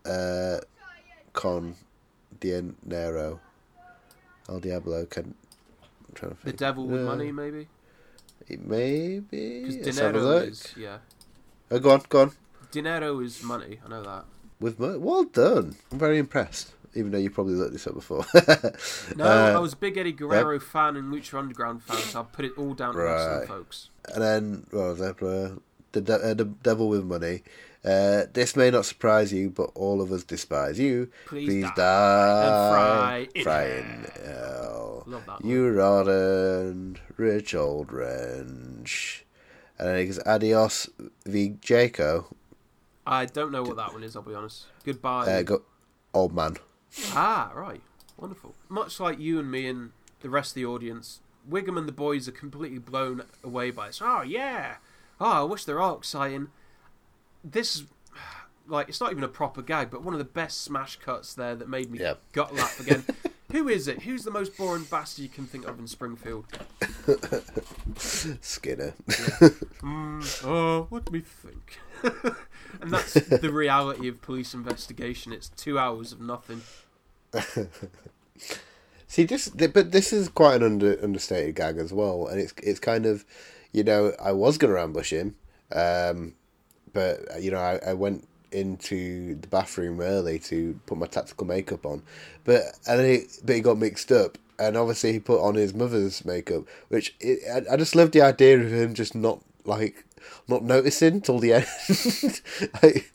[0.07, 0.59] uh,
[1.32, 1.76] con
[2.40, 3.40] dinero,
[4.48, 5.05] El Diablo.
[5.07, 5.34] Can
[6.09, 7.68] I'm trying to The devil with Uh, money, maybe.
[8.48, 9.61] It maybe.
[9.62, 10.98] Because Let's have a dinero is yeah.
[11.70, 12.32] Oh, go on, go on.
[12.71, 13.81] Dinero is money.
[13.85, 14.25] I know that.
[14.61, 15.77] With well done.
[15.91, 16.73] I'm very impressed.
[16.95, 18.25] Even though you probably looked this up before.
[19.16, 22.25] No, Uh, I was a big Eddie Guerrero fan and Lucha Underground fan, so I'll
[22.25, 23.49] put it all down to wrestling, Right.
[23.49, 23.91] folks.
[24.12, 25.59] And then, well, the, uh,
[25.93, 27.43] the, de- uh, the devil with money.
[27.85, 31.11] Uh, this may not surprise you, but all of us despise you.
[31.27, 32.47] Please die die.
[32.47, 35.05] and fry in fry in hell.
[35.07, 39.25] Love that You rotten, rich old wrench.
[39.79, 40.91] And then he goes, adios,
[41.25, 42.27] v Jaco.
[43.07, 44.14] I don't know what that one is.
[44.16, 44.66] I'll be honest.
[44.84, 45.26] Goodbye.
[45.26, 45.62] Uh, go,
[46.14, 46.57] old man.
[47.12, 47.80] Ah, right.
[48.16, 48.55] Wonderful.
[48.68, 52.28] Much like you and me and the rest of the audience, Wiggum and the boys
[52.28, 54.01] are completely blown away by this.
[54.03, 54.76] Oh, yeah.
[55.20, 56.48] Oh, I wish they're all exciting.
[57.42, 57.84] This
[58.66, 61.55] like, it's not even a proper gag, but one of the best smash cuts there
[61.57, 62.14] that made me Yeah.
[62.32, 63.05] gut laugh again.
[63.53, 64.03] Who is it?
[64.03, 66.44] Who's the most boring bastard you can think of in Springfield?
[67.96, 68.94] Skinner.
[69.82, 71.80] Mm, oh, let me think.
[72.91, 75.32] and that's the reality of police investigation.
[75.32, 76.62] It's two hours of nothing.
[79.07, 82.55] See, this, th- but this is quite an under, understated gag as well, and it's
[82.62, 83.24] it's kind of,
[83.72, 85.36] you know, I was going to ambush him,
[85.72, 86.34] um,
[86.93, 91.86] but you know, I, I went into the bathroom early to put my tactical makeup
[91.86, 92.03] on,
[92.45, 95.74] but and then he, but he got mixed up, and obviously he put on his
[95.74, 100.05] mother's makeup, which it, I, I just love the idea of him just not like
[100.49, 101.66] not noticing till the end.
[102.83, 103.12] like,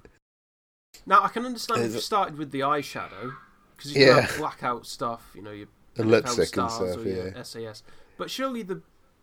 [1.06, 3.34] Now I can understand if you started with the eyeshadow
[3.76, 4.22] because you Yeah.
[4.22, 7.43] have blackout stuff, you know, your And lipstick and stuff, or your yeah.
[7.43, 7.84] SAS.
[8.18, 8.82] But surely the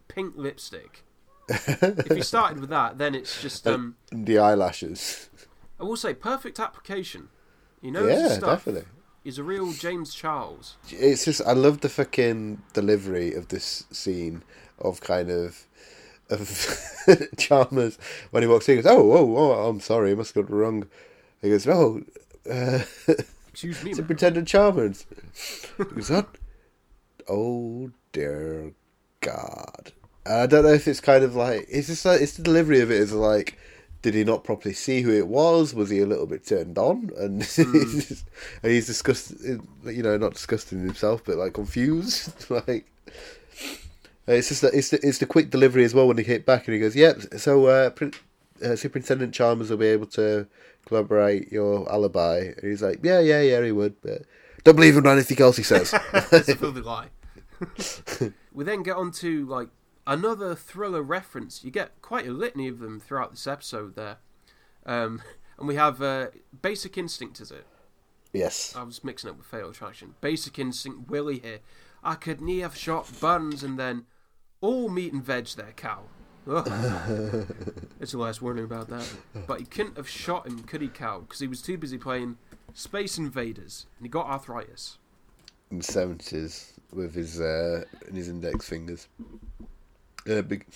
[0.08, 1.04] pink lipstick.
[1.48, 3.96] if you started with that, then it's just um.
[4.10, 5.28] and the eyelashes.
[5.80, 7.28] I will say perfect application.
[7.80, 8.64] You know, Yeah, stuff.
[8.64, 8.88] definitely.
[9.24, 10.76] He's a real James Charles.
[10.90, 14.42] It's just I love the fucking delivery of this scene
[14.78, 15.66] of kind of
[16.32, 17.98] of Chalmers
[18.30, 18.76] when he walks in.
[18.76, 20.86] He goes, "Oh, oh, oh, I'm sorry, I must have got it wrong."
[21.40, 22.02] He goes, "Oh,
[22.50, 22.80] uh,
[23.48, 25.06] Excuse me, ma'am." Superintendent Chalmers."
[25.78, 26.28] He goes, "What?
[27.28, 28.72] Oh dear
[29.20, 29.92] God!"
[30.24, 32.80] And I don't know if it's kind of like it's just like it's the delivery
[32.80, 33.58] of it is like.
[34.02, 35.74] Did he not properly see who it was?
[35.74, 37.10] Was he a little bit turned on?
[37.16, 38.24] And, he's just-
[38.60, 42.50] and he's disgusted, you know, not disgusted in himself, but like confused.
[42.50, 42.90] like,
[44.26, 46.66] it's just that it's the, it's the quick delivery as well when he hit back
[46.66, 48.14] and he goes, "Yep." so uh, Prin-
[48.64, 50.46] uh, Superintendent Chalmers will be able to
[50.86, 52.38] corroborate your alibi.
[52.38, 54.22] And he's like, "Yeah, yeah, yeah, he would." But
[54.64, 55.94] don't believe him on anything else he says.
[56.14, 57.08] It's a filthy lie.
[58.52, 59.68] we then get on to like
[60.06, 61.64] another thriller reference.
[61.64, 64.18] You get quite a litany of them throughout this episode there.
[64.84, 65.22] Um,
[65.58, 66.28] and we have uh,
[66.60, 67.66] Basic Instinct, is it?
[68.32, 68.74] yes.
[68.76, 70.14] I was mixing up with Fatal Attraction.
[70.20, 71.60] Basic Instinct, Willie here.
[72.02, 74.06] I could nie have shot Burns and then
[74.62, 76.04] all meat and veg there, cow.
[76.48, 76.66] Ugh.
[78.00, 79.08] It's the last warning about that.
[79.46, 81.20] But he couldn't have shot him, could he, cow?
[81.20, 82.36] Because he was too busy playing
[82.74, 84.98] Space Invaders and he got arthritis.
[85.70, 89.06] in the seventies with his uh, in his index fingers.
[90.28, 90.66] Uh, big,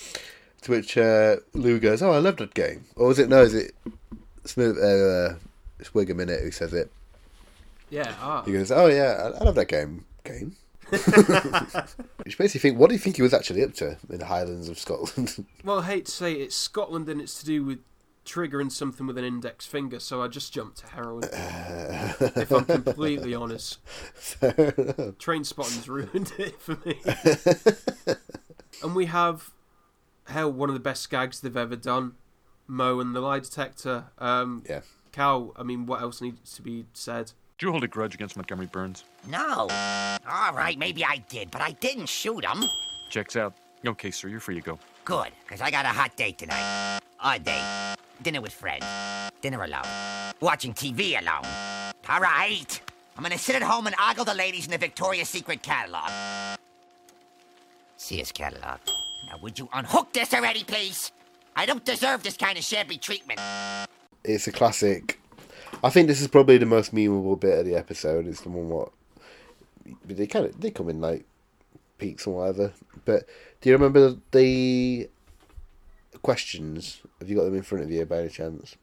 [0.63, 3.43] to which uh, Lou goes, "Oh, I love that game." Or was it no?
[3.43, 3.73] Is it
[4.45, 4.77] Smith?
[4.79, 5.35] Uh,
[5.81, 6.91] it's Wiggum in it who says it.
[7.91, 8.43] Yeah, ah.
[8.45, 10.57] He goes, "Oh yeah, I, I love that game." Game.
[10.91, 14.27] Which makes you think, what do you think he was actually up to in the
[14.27, 15.45] Highlands of Scotland?
[15.65, 17.81] Well, I hate to say it's Scotland and it's to do with
[18.25, 21.25] triggering something with an index finger, so I just jumped to heroin.
[21.33, 23.79] if I'm completely honest.
[24.41, 27.01] Trainspotting's ruined it for me.
[28.83, 29.51] and we have,
[30.29, 32.13] hell, one of the best gags they've ever done.
[32.69, 34.07] Moe and the lie detector.
[34.19, 34.81] Um, yeah.
[35.11, 37.33] Cal, I mean, what else needs to be said?
[37.59, 39.05] Do you hold a grudge against Montgomery Burns?
[39.27, 39.69] No.
[40.31, 42.65] All right, maybe I did, but I didn't shoot him.
[43.09, 43.55] Checks out.
[43.87, 44.79] Okay, sir, you're free to go.
[45.07, 47.01] Good, because I got a hot date tonight.
[47.19, 47.97] Odd date.
[48.21, 48.85] Dinner with friends.
[49.41, 49.87] Dinner alone.
[50.41, 51.51] Watching TV alone.
[52.11, 52.81] All right.
[53.17, 56.11] I'm gonna sit at home and ogle the ladies in the Victoria's Secret catalog.
[57.97, 58.81] Sears catalog.
[59.29, 61.11] Now, would you unhook this already, please?
[61.57, 63.41] I don't deserve this kind of shabby treatment.
[64.25, 65.19] It's a classic.
[65.87, 68.27] I think this is probably the most memeable bit of the episode.
[68.27, 68.91] It's the one what
[70.05, 71.25] they kind of they come in like
[71.97, 72.73] peaks or whatever.
[73.05, 73.29] But
[73.61, 75.09] do you remember the
[76.23, 77.03] questions?
[77.21, 78.75] Have you got them in front of you by any chance?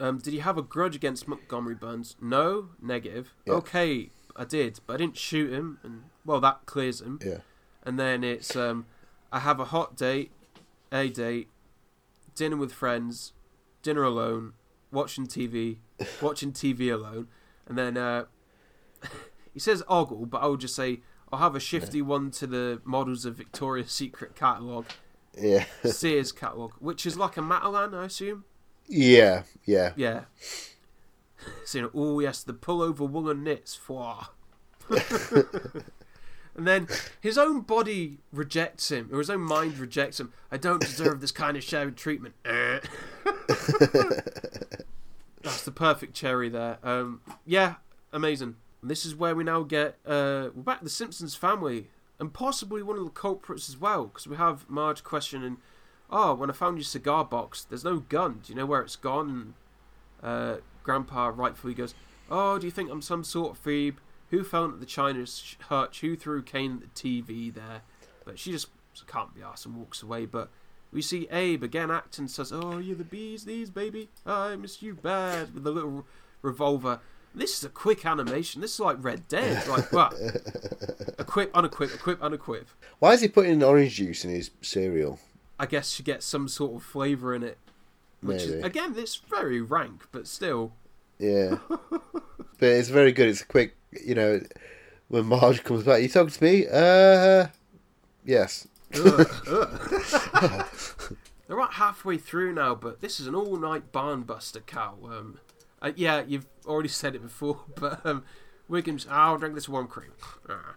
[0.00, 2.16] Um, did you have a grudge against Montgomery Burns?
[2.18, 3.34] No, negative.
[3.44, 3.52] Yeah.
[3.52, 7.18] Okay, I did, but I didn't shoot him, and well, that clears him.
[7.22, 7.40] Yeah.
[7.82, 8.86] And then it's um,
[9.30, 10.30] I have a hot date,
[10.90, 11.50] a date,
[12.34, 13.34] dinner with friends,
[13.82, 14.54] dinner alone,
[14.90, 15.76] watching TV,
[16.20, 17.28] watching TV alone,
[17.66, 18.24] and then uh,
[19.54, 21.00] he says ogle, but I would just say
[21.32, 24.86] I'll have a shifty one to the models of Victoria's Secret catalogue,
[25.38, 25.64] Yeah.
[25.84, 28.44] Sears catalogue, which is like a Matalan, I assume.
[28.86, 29.92] yeah, yeah.
[29.96, 30.24] Yeah.
[31.64, 33.76] So, oh yes, the pullover woolen knits.
[33.76, 34.28] Fwa.
[36.54, 36.86] and then
[37.20, 40.32] his own body rejects him, or his own mind rejects him.
[40.52, 42.34] I don't deserve this kind of shared treatment.
[45.42, 46.78] That's the perfect cherry there.
[46.82, 47.76] Um, yeah,
[48.12, 48.56] amazing.
[48.80, 51.88] And this is where we now get uh, we're back to the Simpsons family,
[52.18, 55.58] and possibly one of the culprits as well, because we have Marge questioning,
[56.10, 58.40] "Oh, when I found your cigar box, there's no gun.
[58.44, 59.54] Do you know where it's gone?"
[60.22, 61.94] And uh, Grandpa rightfully goes,
[62.30, 63.98] "Oh, do you think I'm some sort of Phoebe?
[64.30, 66.00] Who fell into the China's sh- hutch?
[66.00, 67.82] Who threw cane at the TV there?"
[68.24, 68.68] But she just
[69.06, 70.26] can't be arsed and walks away.
[70.26, 70.50] But
[70.92, 74.08] we see Abe again acting, says, "Oh, you're the bees, these baby.
[74.26, 76.06] I miss you bad." With the little
[76.42, 77.00] revolver.
[77.34, 78.60] This is a quick animation.
[78.60, 79.66] This is like Red Dead.
[79.68, 80.12] Like what?
[81.18, 82.66] equip, unequip, equip, unequip.
[82.98, 85.18] Why is he putting orange juice in his cereal?
[85.58, 87.58] I guess to get some sort of flavour in it.
[88.20, 88.58] Which Maybe.
[88.58, 90.72] is again, it's very rank, but still.
[91.18, 91.58] Yeah.
[91.90, 92.02] but
[92.60, 93.28] it's very good.
[93.28, 94.40] It's a quick, you know,
[95.08, 96.66] when Marge comes back, you talking to me?
[96.70, 97.46] Uh,
[98.24, 98.68] yes.
[98.92, 99.26] They're
[101.58, 104.94] about halfway through now, but this is an all-night barn buster cow.
[105.04, 105.38] Um,
[105.80, 108.24] uh, yeah, you've already said it before, but um,
[108.68, 110.12] Wiggins, I'll drink this warm cream.
[110.48, 110.76] Ah.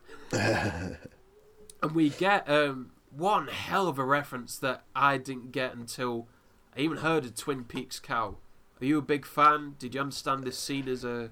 [1.81, 6.27] and we get um, one hell of a reference that I didn't get until
[6.75, 8.37] I even heard of Twin Peaks cow.
[8.81, 9.75] Are you a big fan?
[9.79, 11.29] Did you understand this scene as a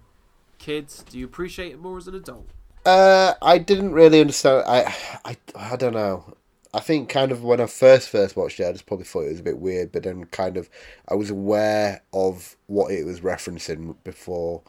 [0.57, 0.87] kid?
[1.09, 2.47] Do you appreciate it more as an adult?
[2.85, 4.63] Uh, I didn't really understand.
[4.67, 6.35] I, I, I don't know.
[6.73, 9.31] I think kind of when I first first watched it, I just probably thought it
[9.31, 9.91] was a bit weird.
[9.91, 10.69] But then kind of
[11.07, 14.63] I was aware of what it was referencing before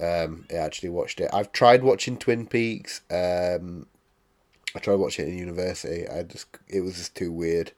[0.00, 1.30] um, I actually watched it.
[1.32, 3.02] I've tried watching Twin Peaks.
[3.10, 3.86] Um,
[4.74, 6.08] I tried watching it in university.
[6.08, 7.72] I just it was just too weird.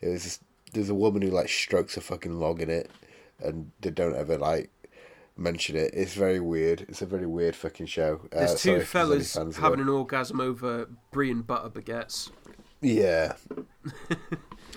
[0.00, 0.42] It was just
[0.72, 2.90] there's a woman who like strokes a fucking log in it,
[3.40, 4.70] and they don't ever like
[5.36, 5.92] mention it.
[5.94, 6.82] It's very weird.
[6.88, 8.22] It's a very weird fucking show.
[8.32, 12.30] Uh, There's sorry two there's fellas fans having an orgasm over brie and butter baguettes.
[12.80, 13.34] Yeah.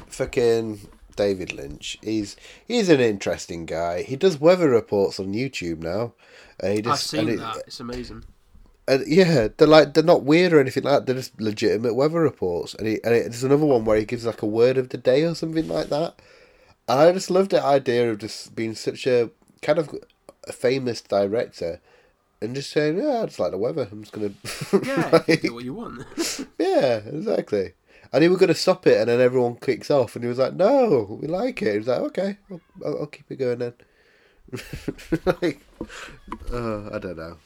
[0.07, 0.81] Fucking
[1.15, 1.97] David Lynch.
[2.01, 2.35] He's
[2.65, 4.03] he's an interesting guy.
[4.03, 6.13] He does weather reports on YouTube now.
[6.59, 7.57] And he I've seen it- that.
[7.67, 8.23] It's amazing.
[8.87, 11.05] and yeah, they're like they're not weird or anything like that.
[11.05, 12.73] They're just legitimate weather reports.
[12.75, 14.97] And, he, and it, there's another one where he gives like a word of the
[14.97, 16.15] day or something like that.
[16.87, 19.29] And I just love the idea of just being such a
[19.61, 19.89] kind of
[20.47, 21.79] a famous director
[22.41, 23.87] and just saying, "Yeah, I just like the weather.
[23.91, 24.33] I'm just gonna."
[24.85, 26.05] Yeah, you can do what you want.
[26.59, 27.71] yeah, exactly.
[28.13, 30.53] And he was gonna stop it, and then everyone kicks off, and he was like,
[30.53, 33.73] "No, we like it." He was like, "Okay, I'll, I'll, I'll keep it going then."
[35.25, 35.59] like,
[36.51, 37.37] uh, I don't know.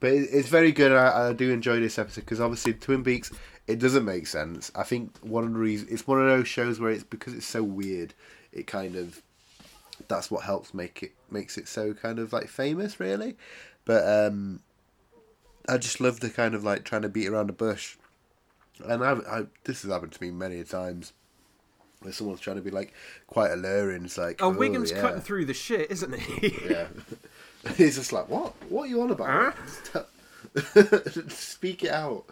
[0.00, 0.92] But it, it's very good.
[0.92, 3.32] I, I do enjoy this episode because obviously Twin Peaks
[3.66, 4.70] it doesn't make sense.
[4.74, 7.46] I think one of the reasons it's one of those shows where it's because it's
[7.46, 8.14] so weird.
[8.52, 9.22] It kind of
[10.08, 13.36] that's what helps make it makes it so kind of like famous, really.
[13.84, 14.60] But um,
[15.68, 17.96] I just love the kind of like trying to beat around the bush,
[18.86, 21.12] and I, I this has happened to me many a times.
[22.00, 22.92] Where someone's trying to be like
[23.26, 25.00] quite alluring, it's like Oh, oh, Wiggum's yeah.
[25.00, 26.54] cutting through the shit, isn't he?
[26.68, 26.88] Yeah.
[27.76, 28.52] He's just like, what?
[28.68, 29.54] What are you on about?
[31.30, 32.24] Speak it out.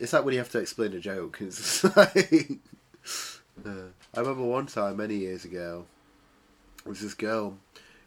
[0.00, 1.38] It's like when you have to explain a joke.
[1.40, 2.50] It's like,
[3.64, 3.70] Uh,
[4.14, 5.86] I remember one time many years ago,
[6.84, 7.56] there was this girl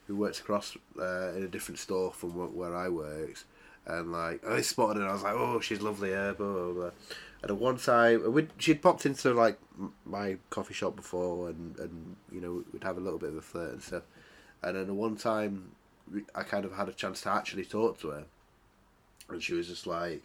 [0.08, 3.46] who worked across uh, in a different store from where I worked,
[3.86, 6.92] and like I spotted her, and I was like, oh, she's lovely, blah blah blah.
[7.42, 9.58] And at one time, we'd, she'd popped into like
[10.06, 13.42] my coffee shop before, and and you know we'd have a little bit of a
[13.42, 14.04] flirt and stuff.
[14.62, 15.72] And then at one time,
[16.36, 18.24] I kind of had a chance to actually talk to her,
[19.30, 20.24] and she was just like,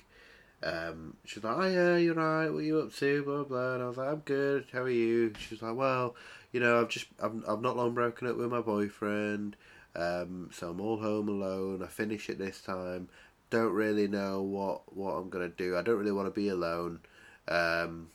[0.62, 2.48] um, she was like, "Oh yeah, you're right.
[2.48, 3.74] What are you up to?" Blah blah.
[3.74, 4.66] And I was like, "I'm good.
[4.72, 6.16] How are you?" She was like, "Well,
[6.52, 9.56] you know, I've just I've I've not long broken up with my boyfriend,
[9.94, 11.82] um, so I'm all home alone.
[11.82, 13.08] I finish it this time.
[13.54, 15.76] Don't really know what what I'm gonna do.
[15.76, 17.00] I don't really want to be alone.
[17.48, 18.08] Um,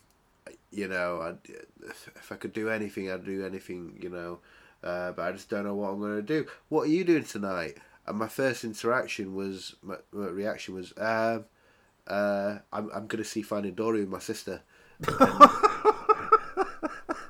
[0.71, 1.33] you know, I
[2.15, 3.99] if I could do anything, I'd do anything.
[4.01, 4.39] You know."
[4.83, 6.45] uh, but I just don't know what I'm to do.
[6.69, 7.77] What are you doing tonight?
[8.07, 11.45] And my first interaction was, my, my reaction was, um,
[12.07, 14.61] uh, I'm, I'm to see Finding Dory with my sister.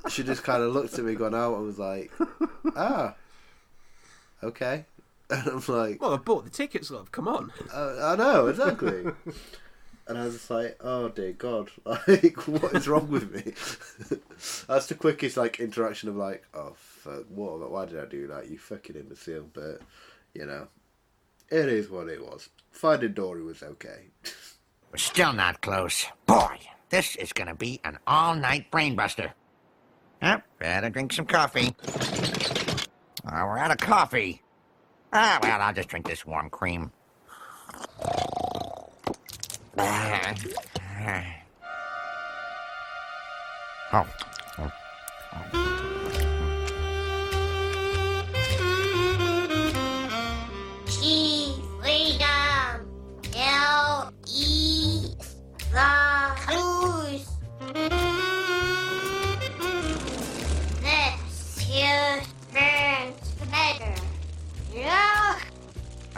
[0.09, 2.11] She just kind of looked at me, gone out, and was like,
[2.75, 3.13] ah,
[4.43, 4.85] okay.
[5.31, 7.11] And I'm like, Well, I bought the tickets, love.
[7.11, 7.51] Come on.
[7.71, 9.05] uh, I know, exactly.
[10.07, 13.53] and I was just like, oh dear God, like, what is wrong with me?
[14.67, 18.49] That's the quickest, like, interaction of, like, oh, fuck, what, why did I do that?
[18.49, 19.45] You fucking imbecile.
[19.53, 19.81] But,
[20.33, 20.67] you know,
[21.49, 22.49] it is what it was.
[22.71, 24.07] Finding Dory was okay.
[24.91, 26.07] We're still not close.
[26.25, 26.57] Boy,
[26.89, 29.33] this is gonna be an all-night brainbuster.
[30.23, 31.75] Yep, better drink some coffee.
[33.31, 34.41] Oh, we're out of coffee.
[35.11, 36.91] Ah, well, I'll just drink this warm cream.
[43.91, 44.05] Oh.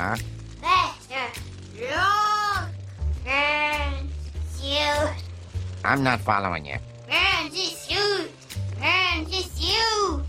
[0.02, 0.16] Huh?
[0.60, 1.40] better.
[1.80, 2.70] Look
[3.24, 4.12] burns
[4.50, 5.24] suit.
[5.86, 6.78] I'm not following you.
[7.08, 8.32] Burns his suit.
[8.80, 10.24] Burns his suit.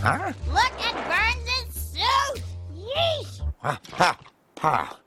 [0.00, 0.32] Huh?
[0.46, 2.42] Look at Burns' suit.
[2.76, 3.40] Yeesh.
[3.58, 4.18] Ha, ha,
[4.60, 4.98] ha.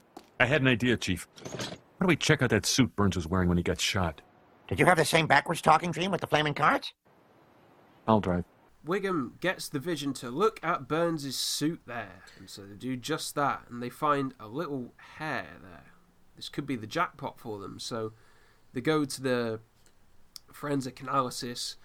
[0.41, 1.25] I had an idea, Chief.
[1.41, 4.19] Why don't we check out that suit Burns was wearing when he got shot?
[4.67, 6.91] Did you have the same backwards talking dream with the flaming cards?
[8.09, 8.43] I'll drive.
[8.85, 12.23] Wiggum gets the vision to look at Burns' suit there.
[12.37, 15.93] And so they do just that, and they find a little hair there.
[16.35, 17.79] This could be the jackpot for them.
[17.79, 18.13] So
[18.73, 19.59] they go to the
[20.51, 21.77] forensic analysis,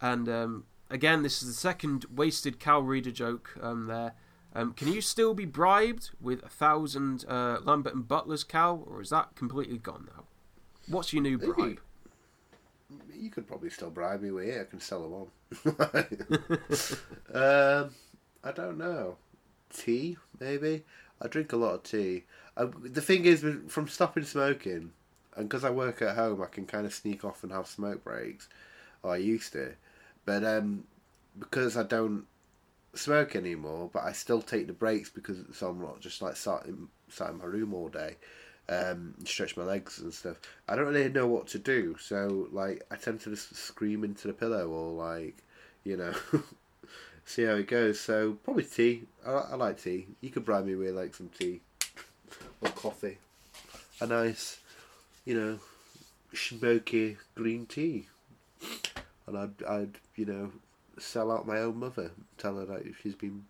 [0.00, 4.14] and um, again, this is the second wasted Cal Reader joke um, there.
[4.52, 9.00] Um, can you still be bribed with a thousand uh, Lambert and Butlers, cow, or
[9.00, 10.24] is that completely gone now?
[10.88, 11.52] What's your new Maybe.
[11.52, 11.80] bribe?
[13.16, 14.60] You could probably still bribe me with it.
[14.60, 15.28] I can sell them on.
[17.34, 17.90] um,
[18.44, 19.16] I don't know.
[19.72, 20.84] Tea, maybe.
[21.20, 22.24] I drink a lot of tea.
[22.56, 24.92] I, the thing is, from stopping smoking,
[25.36, 28.04] and because I work at home, I can kind of sneak off and have smoke
[28.04, 28.48] breaks.
[29.04, 29.74] I used to,
[30.26, 30.84] but um,
[31.38, 32.26] because I don't
[32.94, 36.66] smoke anymore, but I still take the breaks because so I'm not just like sat
[36.66, 38.16] in, sat in my room all day,
[38.70, 40.36] um, stretch my legs and stuff.
[40.68, 44.28] I don't really know what to do, so like I tend to just scream into
[44.28, 45.42] the pillow or like,
[45.82, 46.14] you know,
[47.24, 47.98] see how it goes.
[47.98, 49.02] So probably tea.
[49.26, 50.06] I, I like tea.
[50.20, 51.60] You could bribe me with like some tea
[52.62, 53.18] or coffee,
[54.00, 54.60] a nice,
[55.24, 55.58] you know,
[56.32, 58.06] smoky green tea,
[59.26, 60.52] and I'd I'd you know
[60.96, 63.46] sell out my own mother, tell her that she's been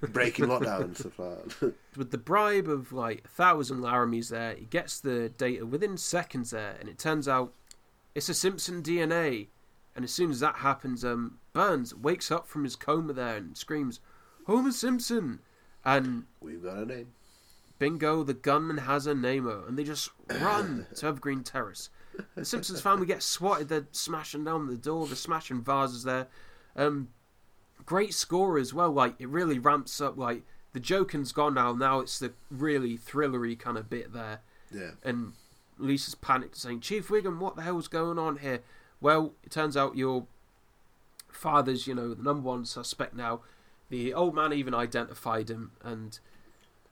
[0.12, 1.74] breaking lockdown and stuff like that.
[1.96, 6.50] with the bribe of like a thousand Laramies there, he gets the data within seconds
[6.50, 7.52] there, and it turns out
[8.14, 9.48] it's a Simpson DNA.
[9.96, 13.56] And as soon as that happens, um, Burns wakes up from his coma there and
[13.56, 13.98] screams,
[14.46, 15.40] "Homer Simpson!"
[15.84, 17.08] And We've got a name.
[17.80, 21.90] bingo, the gunman has a name-o, and they just run to Evergreen Terrace.
[22.36, 23.68] The Simpsons family get swatted.
[23.68, 25.06] They're smashing down the door.
[25.06, 26.28] They're smashing vases there.
[26.76, 27.08] Um,
[27.88, 28.92] great score as well.
[28.92, 30.18] Like it really ramps up.
[30.18, 30.42] Like
[30.74, 31.72] the joking's gone now.
[31.72, 34.40] Now it's the really thrillery kind of bit there.
[34.70, 34.90] Yeah.
[35.02, 35.32] And
[35.78, 38.60] Lisa's panicked, saying, "Chief Wiggum, what the hell's going on here?"
[39.00, 40.26] Well, it turns out your
[41.30, 43.40] father's, you know, the number one suspect now.
[43.88, 46.18] The old man even identified him, and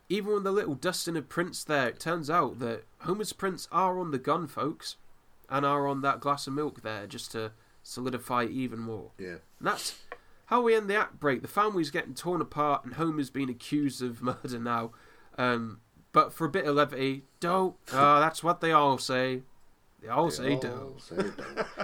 [0.09, 3.99] even with the little dusting of prints there, it turns out that Homer's prints are
[3.99, 4.97] on the gun, folks,
[5.51, 9.11] and are on that glass of milk there, just to solidify even more.
[9.19, 9.41] Yeah.
[9.59, 10.01] And that's
[10.47, 11.43] how we end the act break.
[11.43, 14.93] The family's getting torn apart, and Homer's being accused of murder now.
[15.39, 15.81] Um,
[16.13, 17.77] but for a bit of levity, don't.
[17.93, 19.43] Oh, that's what they all say.
[20.01, 21.01] They all say all don't.
[21.01, 21.67] say don't.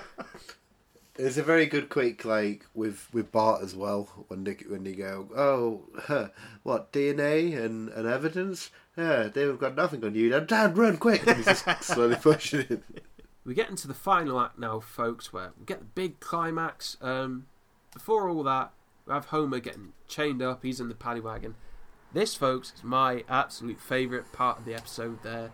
[1.16, 4.94] It's a very good quick like with with Bart as well when they when they
[4.94, 6.28] go oh huh,
[6.62, 11.26] what DNA and, and evidence yeah they've got nothing on you now Dad run quick
[11.26, 12.82] and he's just slowly pushing it
[13.44, 16.96] We get into the final act now, folks, where we get the big climax.
[17.00, 17.46] Um,
[17.92, 18.72] before all that,
[19.06, 20.62] we have Homer getting chained up.
[20.62, 21.54] He's in the paddy wagon.
[22.12, 25.50] This, folks, is my absolute favourite part of the episode there.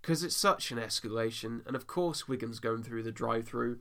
[0.00, 3.78] Because it's such an escalation, and of course, Wiggum's going through the drive through.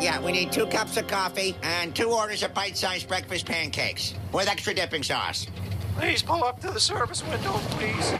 [0.00, 4.48] Yeah, we need two cups of coffee and two orders of bite-sized breakfast pancakes with
[4.48, 5.46] extra dipping sauce.
[5.96, 8.14] Please pull up to the service window, please.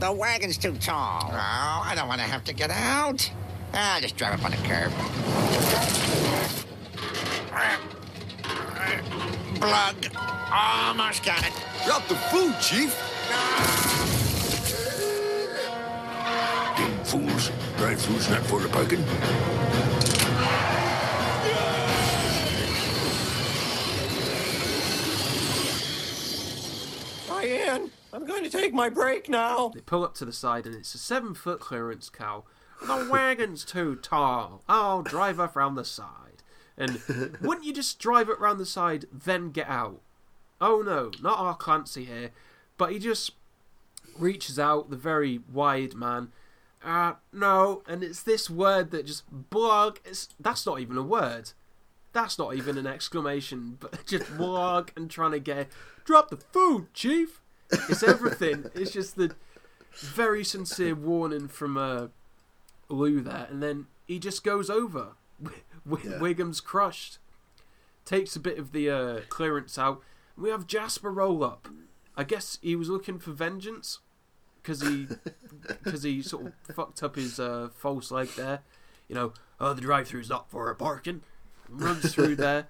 [0.00, 1.28] The wagon's too tall.
[1.30, 1.36] Oh,
[1.84, 3.30] I don't want to have to get out.
[3.74, 4.90] I'll just drive up on the curb.
[9.60, 10.10] Blood.
[10.50, 11.52] Almost got it.
[11.84, 12.96] Drop the food, Chief.
[16.78, 17.50] Damn fools.
[17.76, 19.04] Drive-through's not for the parking.
[27.28, 29.70] Diane, I'm going to take my break now.
[29.74, 32.46] They pull up to the side and it's a seven foot clearance Cal.
[32.86, 34.62] The wagon's too tall.
[34.68, 36.42] I'll drive up round the side.
[36.76, 37.00] And
[37.40, 40.00] wouldn't you just drive it round the side, then get out?
[40.60, 42.30] Oh no, not our Clancy here.
[42.78, 43.32] But he just
[44.18, 46.32] reaches out, the very wide man.
[46.82, 49.98] Uh, no, and it's this word that just blog.
[50.04, 51.52] It's, that's not even a word.
[52.12, 55.68] That's not even an exclamation, but just blog and trying to get
[56.04, 57.39] drop the food, chief.
[57.88, 58.70] It's everything.
[58.74, 59.34] it's just the
[59.98, 62.06] very sincere warning from uh,
[62.88, 65.12] Lou there, and then he just goes over.
[65.88, 66.18] W- Yeah.
[66.18, 67.18] Wiggum's crushed.
[68.04, 70.02] Takes a bit of the uh, clearance out.
[70.36, 71.68] We have Jasper roll up.
[72.16, 73.98] I guess he was looking for vengeance
[74.62, 75.06] because he
[75.84, 78.60] because he sort of fucked up his uh, false leg there.
[79.08, 81.22] You know, oh the drive-through's not for a parking.
[81.68, 82.66] Runs through there.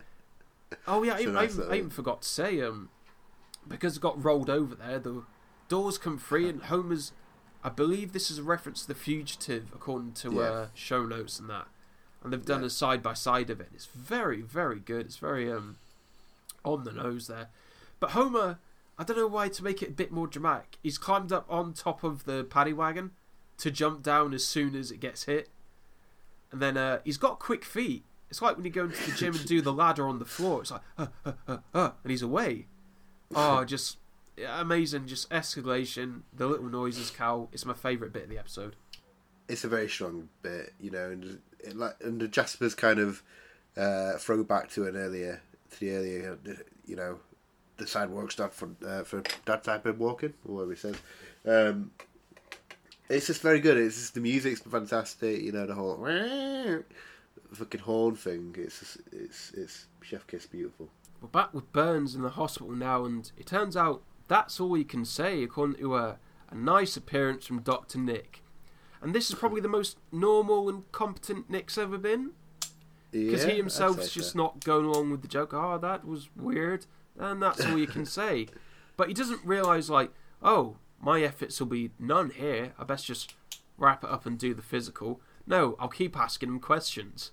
[0.86, 2.90] Oh yeah, I, even, I, I even forgot to say um
[3.68, 4.98] because it got rolled over there.
[4.98, 5.22] The
[5.68, 7.12] doors come free and Homer's.
[7.62, 10.40] I believe this is a reference to the fugitive, according to Yeah.
[10.40, 11.68] uh, show notes and that.
[12.22, 12.66] And they've done Yeah.
[12.66, 13.68] a side by side of it.
[13.74, 15.06] It's very, very good.
[15.06, 15.76] It's very um
[16.64, 17.48] on the nose there.
[18.00, 18.58] But Homer,
[18.98, 20.76] I don't know why to make it a bit more dramatic.
[20.82, 23.12] He's climbed up on top of the paddy wagon
[23.58, 25.50] to jump down as soon as it gets hit.
[26.52, 28.04] And then uh, he's got quick feet.
[28.28, 30.60] It's like when you go into the gym and do the ladder on the floor.
[30.62, 32.66] It's like, uh, uh, uh, uh, and he's away.
[33.34, 33.98] Oh, just
[34.46, 35.06] amazing.
[35.06, 36.22] Just escalation.
[36.34, 37.48] The little noises, Cal.
[37.52, 38.76] It's my favourite bit of the episode.
[39.48, 43.22] it's a very strong bit, you know, and it, like and the Jasper's kind of
[43.76, 46.38] uh, throwback to an earlier, to the earlier,
[46.86, 47.18] you know,
[47.76, 50.96] the sidewalks stuff for uh, for that type of walking, or whatever he says.
[51.46, 51.90] Um,
[53.08, 53.76] it's just very good.
[53.76, 55.96] It's just the music's fantastic, you know, the whole
[57.52, 58.54] fucking horn thing.
[58.58, 60.88] It's just, it's it's chef kiss beautiful.
[61.20, 64.84] We're back with Burns in the hospital now, and it turns out that's all he
[64.84, 66.18] can say, according to a,
[66.50, 67.98] a nice appearance from Dr.
[67.98, 68.42] Nick.
[69.02, 72.30] And this is probably the most normal and competent Nick's ever been.
[73.10, 74.38] Because Yeah, he himself's just so.
[74.38, 75.52] not going along with the joke.
[75.52, 76.86] Oh, that was weird.
[77.18, 78.46] And that's all you can say.
[78.96, 80.12] But he doesn't realise, like,
[80.42, 82.72] oh, my efforts will be none here.
[82.78, 83.34] I best just
[83.76, 85.20] wrap it up and do the physical.
[85.46, 87.32] No, I'll keep asking him questions.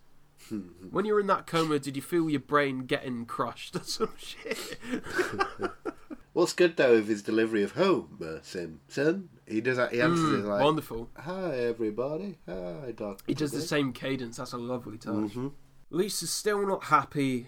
[0.91, 4.13] when you were in that coma, did you feel your brain getting crushed or some
[4.17, 4.77] shit?
[6.33, 9.29] What's good though of his delivery of Homer Simpson?
[9.47, 9.91] He does that.
[9.91, 11.09] He answers Mm, it like wonderful.
[11.17, 12.37] Hi everybody.
[12.47, 13.23] Hi Doctor.
[13.25, 14.37] He does the same cadence.
[14.37, 15.13] That's a lovely touch.
[15.15, 15.53] Mhm.
[15.89, 17.47] Lisa's still not happy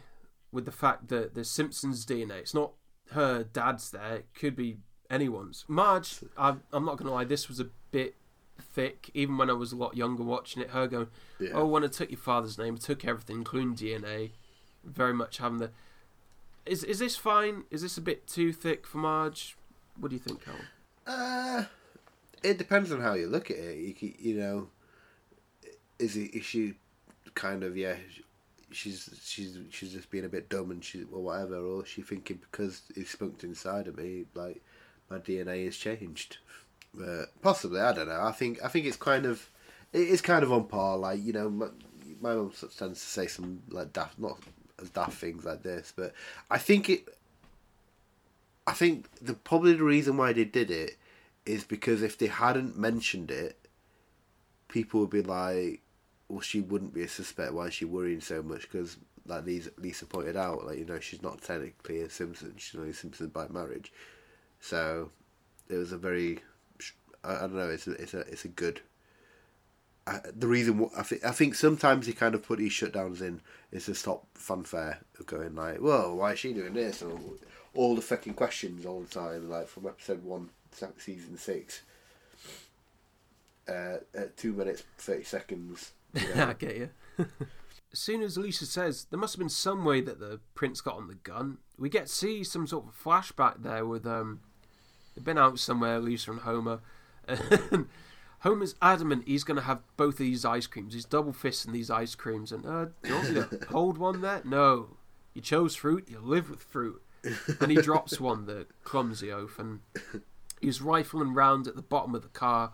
[0.52, 2.40] with the fact that the Simpsons DNA.
[2.40, 2.72] It's not
[3.12, 4.16] her dad's there.
[4.18, 4.78] It could be
[5.10, 5.66] anyone's.
[5.68, 7.26] Marge, I'm, I'm not gonna lie.
[7.26, 8.16] This was a bit
[8.80, 9.10] thick.
[9.14, 11.08] Even when I was a lot younger watching it, her going,
[11.40, 11.52] Yeah.
[11.54, 14.32] "Oh, when I took your father's name, I took everything, including DNA."
[14.84, 15.72] Very much having the.
[16.66, 17.64] Is is this fine?
[17.72, 19.58] Is this a bit too thick for Marge?
[20.00, 20.62] What do you think, Colin?
[21.06, 21.66] Uh,
[22.44, 24.02] it depends on how you look at it.
[24.02, 24.68] You, you know,
[25.98, 26.76] is it is she
[27.34, 27.96] kind of yeah?
[28.72, 32.02] She's she's she's just being a bit dumb and she or whatever, or is she
[32.04, 34.62] thinking because it's spunked inside of me, like
[35.10, 36.38] my DNA has changed.
[36.98, 38.22] Uh, possibly, I don't know.
[38.22, 39.50] I think I think it's kind of
[39.94, 40.98] it is kind of on par.
[40.98, 41.68] Like you know, my,
[42.22, 44.40] my mum tends to say some like daft, not
[44.82, 46.14] as daft things like this, but
[46.50, 47.08] I think it.
[48.68, 50.98] I think the probably the reason why they did it
[51.46, 53.58] is because if they hadn't mentioned it,
[54.68, 55.82] people would be like,
[56.28, 57.54] "Well, she wouldn't be a suspect.
[57.54, 61.00] Why is she worrying so much?" Because, like Lisa, Lisa pointed out, like you know,
[61.00, 62.54] she's not technically a Simpson.
[62.58, 63.92] She's only a Simpson by marriage.
[64.60, 65.10] So,
[65.70, 66.40] it was a very,
[67.24, 67.70] I, I don't know.
[67.70, 68.82] It's a, it's a, it's a good.
[70.08, 73.42] I, the reason I think I think sometimes he kind of put these shutdowns in
[73.72, 77.36] is to stop fanfare of going like, well, why is she doing this?" and all,
[77.76, 81.82] all the fucking questions all the time, like from episode one, se- season six.
[83.68, 85.92] Uh, at two minutes thirty seconds.
[86.16, 86.48] you know.
[86.48, 86.90] I get you.
[87.92, 90.96] as soon as Lisa says there must have been some way that the prints got
[90.96, 94.40] on the gun, we get to see some sort of flashback there with um,
[95.16, 96.80] they've been out somewhere, Lisa and Homer.
[97.30, 97.88] And
[98.40, 100.94] Homer's adamant he's going to have both of these ice creams.
[100.94, 104.22] He's double fisting these ice creams, and uh, do you want me to hold one
[104.22, 104.42] there?
[104.46, 104.98] No,
[105.34, 106.08] you chose fruit.
[106.10, 107.02] You live with fruit.
[107.60, 109.82] And he drops one, the clumsy oaf, and
[110.62, 112.74] He's rifling round at the bottom of the car,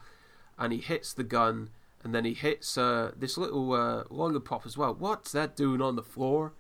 [0.58, 1.70] and he hits the gun,
[2.04, 4.94] and then he hits uh, this little uh, lollipop as well.
[4.94, 6.54] What's that doing on the floor?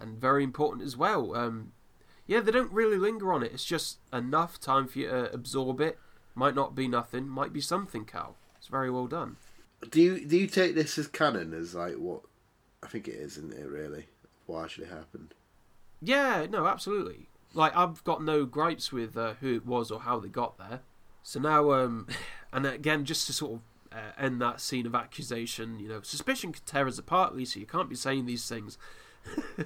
[0.00, 1.36] And very important as well.
[1.36, 1.72] Um,
[2.26, 3.52] yeah, they don't really linger on it.
[3.52, 5.98] It's just enough time for you to absorb it.
[6.34, 7.28] Might not be nothing.
[7.28, 8.36] Might be something, Cal.
[8.56, 9.36] It's very well done.
[9.90, 12.22] Do you do you take this as canon as like what?
[12.82, 13.66] I think it is, isn't it?
[13.66, 14.06] Really,
[14.46, 15.34] what actually happened?
[16.00, 17.28] Yeah, no, absolutely.
[17.52, 20.80] Like I've got no gripes with uh, who it was or how they got there.
[21.22, 22.08] So now, um,
[22.52, 23.60] and again, just to sort of
[23.92, 27.60] uh, end that scene of accusation, you know, suspicion can tear us apart, Lisa.
[27.60, 28.76] You can't be saying these things.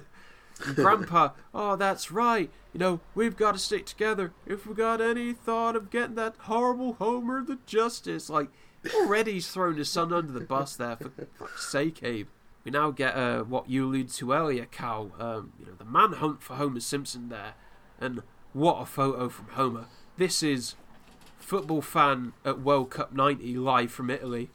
[0.65, 2.49] And Grandpa, oh, that's right.
[2.73, 4.33] You know, we've got to stick together.
[4.45, 8.49] If we got any thought of getting that horrible Homer the Justice, like
[8.95, 12.27] already he's thrown his son under the bus there for fuck's sake, Abe.
[12.63, 15.11] We now get uh, what you alluded to earlier, Cal.
[15.19, 17.53] Um, you know, the manhunt for Homer Simpson there,
[17.99, 18.21] and
[18.53, 19.85] what a photo from Homer.
[20.17, 20.75] This is
[21.39, 24.51] football fan at World Cup '90 live from Italy.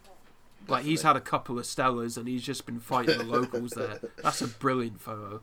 [0.69, 4.01] Like he's had a couple of Stellas and he's just been fighting the locals there.
[4.23, 5.43] That's a brilliant photo.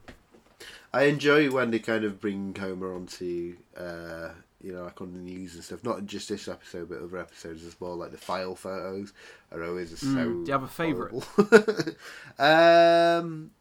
[0.93, 4.29] I enjoy when they kind of bring Homer onto, uh,
[4.61, 5.83] you know, like on the news and stuff.
[5.83, 7.95] Not just this episode, but other episodes as well.
[7.95, 9.13] Like the file photos
[9.51, 10.05] are always so.
[10.07, 11.23] Mm, do you have a favourite?
[12.39, 13.51] um,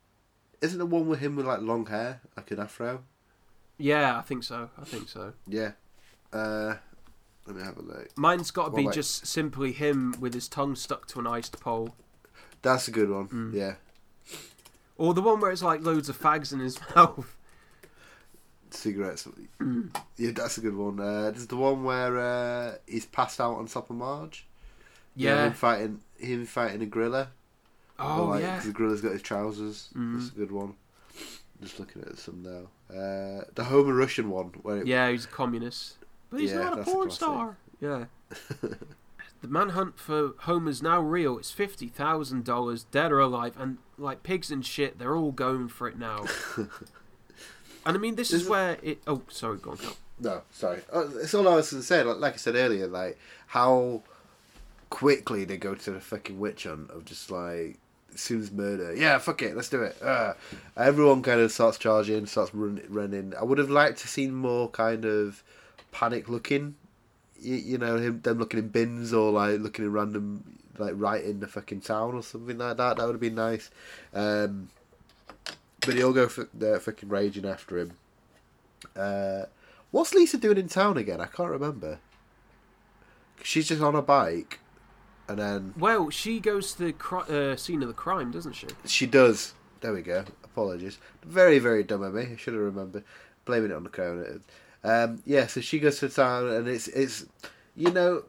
[0.60, 3.02] isn't the one with him with like long hair, like an afro?
[3.78, 4.68] Yeah, I think so.
[4.78, 5.32] I think so.
[5.46, 5.72] Yeah.
[6.32, 6.74] Uh,
[7.46, 8.08] let me have a look.
[8.18, 11.58] Mine's got to be about- just simply him with his tongue stuck to an iced
[11.60, 11.94] pole.
[12.62, 13.28] That's a good one.
[13.28, 13.54] Mm.
[13.54, 13.74] Yeah.
[15.00, 17.34] Or the one where it's like loads of fags in his mouth.
[18.70, 19.26] Cigarettes.
[19.58, 19.96] Mm.
[20.18, 21.00] Yeah, that's a good one.
[21.00, 24.46] Uh, there's the one where uh, he's passed out on top of Marge.
[25.16, 25.46] Yeah.
[25.46, 27.28] him fighting him fighting a gorilla.
[27.98, 28.56] Oh, like, yeah.
[28.56, 29.88] 'cause the gorilla's got his trousers.
[29.96, 30.18] Mm.
[30.18, 30.74] That's a good one.
[31.62, 32.94] Just looking at some now.
[32.94, 34.48] Uh, the Homer Russian one.
[34.62, 35.96] Where it, Yeah, he's a communist.
[36.30, 37.56] But he's Yeah, not a that's a porn star.
[37.80, 38.04] Yeah.
[39.40, 41.38] The manhunt for Homer's now real.
[41.38, 45.68] It's fifty thousand dollars, dead or alive, and like pigs and shit, they're all going
[45.68, 46.26] for it now.
[46.56, 46.68] and
[47.84, 49.00] I mean, this is Is where it.
[49.06, 49.96] Oh, sorry, go on, Cal.
[50.18, 50.80] No, sorry.
[50.92, 52.02] Uh, It's all I was going to say.
[52.02, 54.02] Like, like I said earlier, like how
[54.90, 57.78] quickly they go to the fucking witch hunt of just like
[58.12, 58.94] as murder.
[58.94, 59.96] Yeah, fuck it, let's do it.
[60.02, 60.34] Uh,
[60.76, 63.34] everyone kind of starts charging, starts run, running.
[63.38, 65.42] I would have liked to seen more kind of
[65.92, 66.74] panic looking.
[67.40, 71.22] You, you know, him them looking in bins or like looking in random like right
[71.24, 72.96] in the fucking town or something like that.
[72.96, 73.70] That would have been nice.
[74.14, 74.70] Um,
[75.80, 77.92] but he'll go for they're fucking raging after him.
[78.96, 79.44] Uh,
[79.90, 81.20] what's Lisa doing in town again?
[81.20, 81.98] I can't remember.
[83.42, 84.60] She's just on a bike,
[85.28, 87.22] and then Well, she goes to the cri-
[87.52, 88.66] uh, scene of the crime, doesn't she?
[88.84, 89.54] she does.
[89.80, 90.24] There we go.
[90.44, 90.98] Apologies.
[91.24, 92.28] Very, very dumb of me.
[92.32, 93.04] I should have remembered.
[93.46, 94.40] Blaming it on the corona.
[94.82, 97.26] Um, yeah, so she goes to town, and it's it's
[97.76, 98.24] you know,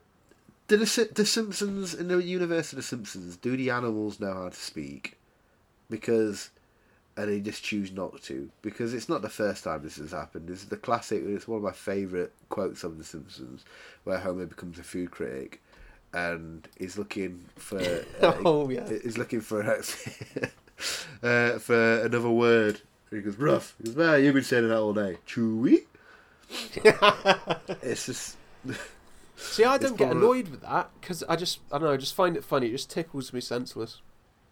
[0.67, 4.49] do the the Simpsons in the universe of the Simpsons do the animals know how
[4.49, 5.17] to speak?
[5.89, 6.49] Because
[7.17, 10.47] and they just choose not to because it's not the first time this has happened.
[10.47, 11.23] This is the classic.
[11.25, 13.65] It's one of my favourite quotes of The Simpsons,
[14.03, 15.61] where Homer becomes a food critic
[16.13, 17.79] and is looking for.
[18.21, 18.83] Uh, Oh, yeah.
[18.85, 19.61] Is looking for
[21.23, 22.81] uh, for another word.
[23.09, 23.75] He goes rough.
[23.77, 25.83] He goes, "Well, you've been saying that all day." Chewy.
[27.81, 28.37] it's just.
[29.35, 32.13] See, I don't get annoyed with that because I just, I don't know, I just
[32.13, 32.67] find it funny.
[32.67, 34.01] It just tickles me senseless.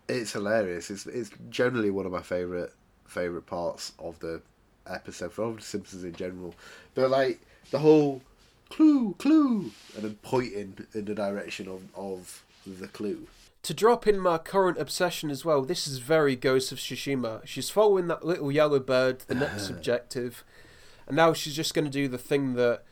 [0.08, 0.90] It's hilarious.
[0.90, 2.74] It's it's generally one of my favorite
[3.06, 4.42] favorite parts of the
[4.88, 6.56] episode for The Simpsons in general.
[6.96, 7.42] But like
[7.72, 8.22] the whole
[8.70, 13.28] clue, clue, and then pointing in the direction of of the clue.
[13.64, 17.46] To drop in my current obsession as well, this is very Ghost of Tsushima.
[17.46, 20.44] She's following that little yellow bird to the next objective,
[21.10, 22.84] and now she's just going to do the thing that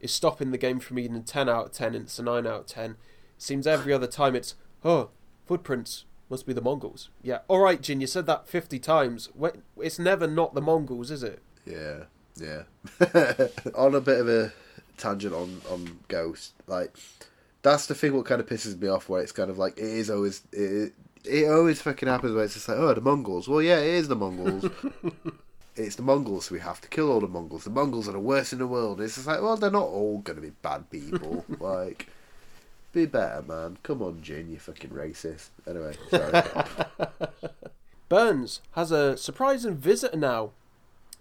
[0.00, 2.46] is stopping the game from being a 10 out of 10 and it's a 9
[2.46, 2.96] out of 10.
[3.36, 5.10] Seems every other time it's, oh,
[5.44, 7.10] footprints, must be the Mongols.
[7.22, 9.28] Yeah, alright, Jin, you said that 50 times.
[9.76, 11.42] It's never not the Mongols, is it?
[11.66, 12.04] Yeah,
[12.36, 12.62] yeah.
[13.74, 14.52] on a bit of a
[14.96, 16.96] tangent on on Ghost, like
[17.62, 18.14] that's the thing.
[18.14, 20.92] What kind of pisses me off, where it's kind of like it is always it,
[21.24, 23.48] it always fucking happens where it's just like, oh, the Mongols.
[23.48, 24.66] Well, yeah, it is the Mongols.
[25.76, 27.64] it's the Mongols, we have to kill all the Mongols.
[27.64, 29.00] The Mongols are the worst in the world.
[29.00, 31.44] It's just like, well, they're not all going to be bad people.
[31.60, 32.08] like,
[32.92, 33.78] be better, man.
[33.82, 35.48] Come on, Jin, you fucking racist.
[35.66, 36.42] Anyway, sorry.
[38.08, 40.50] Burns has a surprising visitor now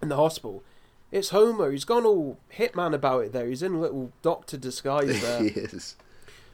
[0.02, 0.64] in the hospital.
[1.12, 1.72] It's Homer.
[1.72, 3.48] He's gone all hitman about it there.
[3.48, 5.44] He's in a little doctor disguise there.
[5.44, 5.96] he is.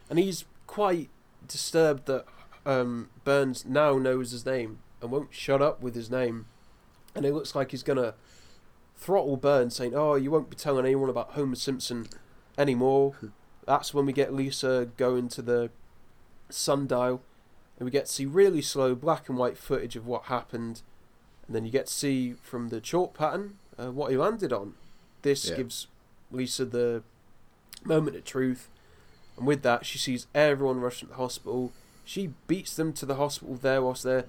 [0.08, 1.08] And he's quite
[1.46, 2.24] disturbed that
[2.64, 6.46] um, Burns now knows his name and won't shut up with his name.
[7.14, 8.14] And it looks like he's going to
[8.96, 12.06] throttle Burns, saying, Oh, you won't be telling anyone about Homer Simpson
[12.58, 13.14] anymore.
[13.66, 15.70] That's when we get Lisa going to the
[16.48, 17.22] sundial,
[17.78, 20.82] and we get to see really slow black and white footage of what happened,
[21.46, 24.74] and then you get to see from the chalk pattern uh, what he landed on.
[25.22, 25.56] This Yeah.
[25.56, 25.86] gives
[26.30, 27.02] Lisa the
[27.84, 28.68] moment of truth,
[29.36, 31.72] and with that, she sees everyone rushing to the hospital.
[32.04, 34.26] She beats them to the hospital there whilst they're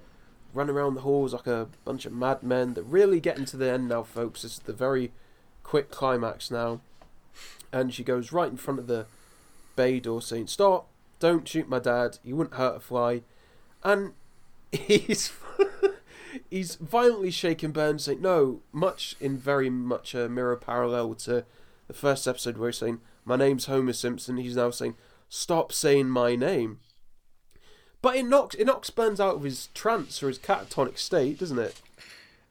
[0.54, 2.74] running around the halls like a bunch of madmen.
[2.74, 4.42] They're really getting to the end now, folks.
[4.42, 5.12] This is the very
[5.62, 6.80] quick climax now.
[7.72, 9.06] And she goes right in front of the
[9.76, 10.88] bay door saying, Stop,
[11.18, 13.22] don't shoot my dad, he wouldn't hurt a fly.
[13.82, 14.12] And
[14.72, 15.32] he's
[16.50, 21.44] he's violently shaking Burns, saying, No, much in very much a mirror parallel to
[21.88, 24.36] the first episode where he's saying, My name's Homer Simpson.
[24.36, 24.96] He's now saying,
[25.28, 26.80] Stop saying my name.
[28.02, 31.58] But it knocks it knocks Burns out of his trance or his catatonic state, doesn't
[31.58, 31.80] it?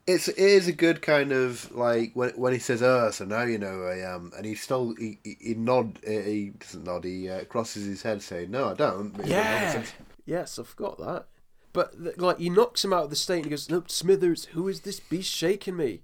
[0.07, 3.44] It's it is a good kind of like when when he says "uh," so now
[3.44, 7.03] you know who I am, and he still he he, he nod he doesn't nod
[7.03, 9.14] he uh, crosses his head saying no I don't.
[9.26, 9.84] Yeah.
[10.26, 11.26] Yes, I forgot that.
[11.73, 14.45] But th- like he knocks him out of the state and he goes, "No, Smithers,
[14.45, 16.02] who is this beast shaking me?"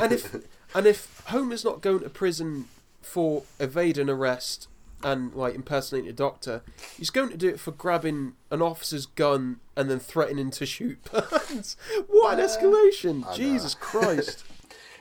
[0.00, 0.34] And if
[0.74, 2.68] and if Homer's not going to prison
[3.02, 4.68] for evading arrest
[5.02, 6.62] and like impersonating a doctor,
[6.98, 10.98] he's going to do it for grabbing an officer's gun and then threatening to shoot
[11.12, 11.76] Burns.
[12.08, 13.24] what an escalation!
[13.26, 13.36] I know.
[13.36, 14.44] Jesus Christ!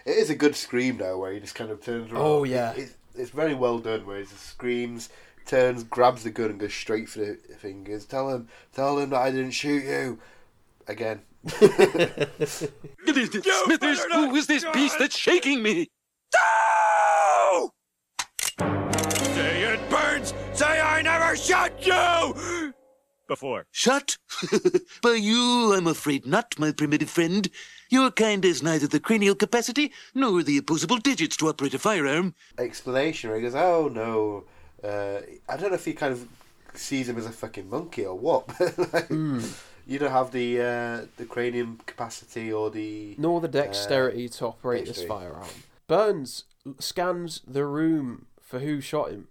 [0.05, 2.21] It is a good scream though, where he just kind of turns around.
[2.21, 2.71] Oh, yeah.
[2.71, 4.05] It- it's, it's very well done.
[4.07, 5.09] Where he just screams,
[5.45, 8.05] turns, grabs the gun, and goes straight for the fingers.
[8.05, 10.17] Tell him, tell him that I didn't shoot you.
[10.87, 11.21] Again.
[12.45, 15.89] Smithers, who is this beast that's shaking me?
[21.69, 22.73] Never shot you!
[23.27, 23.67] Before.
[23.71, 24.17] Shot?
[25.03, 27.47] By you, I'm afraid not, my primitive friend.
[27.89, 32.33] Your kind has neither the cranial capacity nor the opposable digits to operate a firearm.
[32.57, 33.29] Explanation.
[33.29, 34.45] Where he goes, oh no.
[34.83, 36.27] Uh, I don't know if he kind of
[36.73, 38.47] sees him as a fucking monkey or what.
[38.59, 43.51] but, like, You don't have the uh, the cranium capacity or the nor the uh,
[43.51, 45.49] dexterity to operate this firearm.
[45.87, 46.45] Burns
[46.79, 49.27] scans the room for who shot him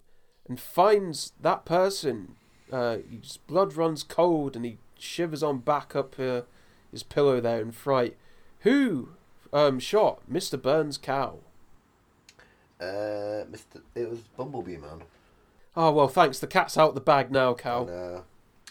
[0.48, 2.36] and finds that person.
[2.72, 6.42] Uh, his blood runs cold and he shivers on back up uh,
[6.90, 8.16] his pillow there in fright.
[8.60, 9.10] Who
[9.52, 10.60] um, shot Mr.
[10.60, 11.40] Burns' Cal?
[12.80, 13.80] Uh, Mr.
[13.94, 15.02] It was Bumblebee Man.
[15.76, 16.38] Oh well, thanks.
[16.38, 17.88] The cat's out the bag now, Cal.
[17.88, 18.20] Uh,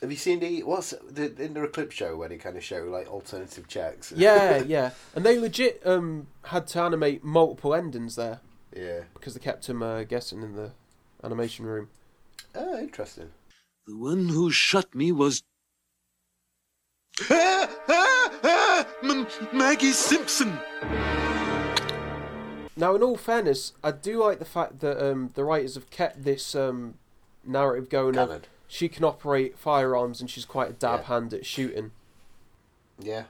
[0.02, 2.84] have you seen the what's the in the clip show when he kind of show
[2.84, 4.14] like alternative checks?
[4.16, 8.40] yeah, yeah, and they legit um, had to animate multiple endings there.
[8.76, 9.02] Yeah.
[9.14, 10.72] because they kept him uh, guessing in the
[11.28, 11.90] animation room.
[12.56, 13.30] Oh, interesting.
[13.86, 15.44] The one who shot me was.
[17.30, 20.58] Ah, ah, ah, M- Maggie Simpson!
[22.76, 26.24] Now, in all fairness, I do like the fact that um, the writers have kept
[26.24, 26.94] this um,
[27.44, 28.18] narrative going.
[28.18, 28.44] Of Canon.
[28.68, 31.92] she can operate firearms and she's quite a dab hand at shooting.
[33.00, 33.24] Yeah,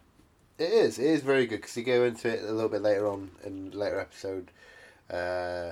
[0.58, 1.00] it is.
[1.00, 3.72] It is very good because you go into it a little bit later on in
[3.72, 4.52] later episode,
[5.10, 5.72] uh,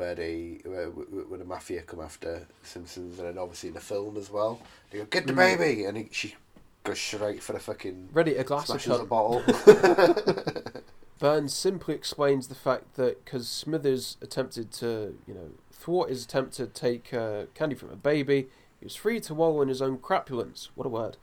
[0.00, 4.16] where they where, where the mafia come after Simpsons, and then obviously in the film
[4.16, 4.58] as well.
[4.90, 5.58] They go get the Mm.
[5.58, 6.34] baby, and he, she
[6.84, 9.42] goes straight for the fucking Ready to glass of a bottle.
[11.18, 16.54] Burns simply explains the fact that because Smithers attempted to, you know, thwart his attempt
[16.54, 18.48] to take uh, candy from a baby,
[18.78, 20.70] he was free to wallow in his own crapulence.
[20.74, 21.18] What a word.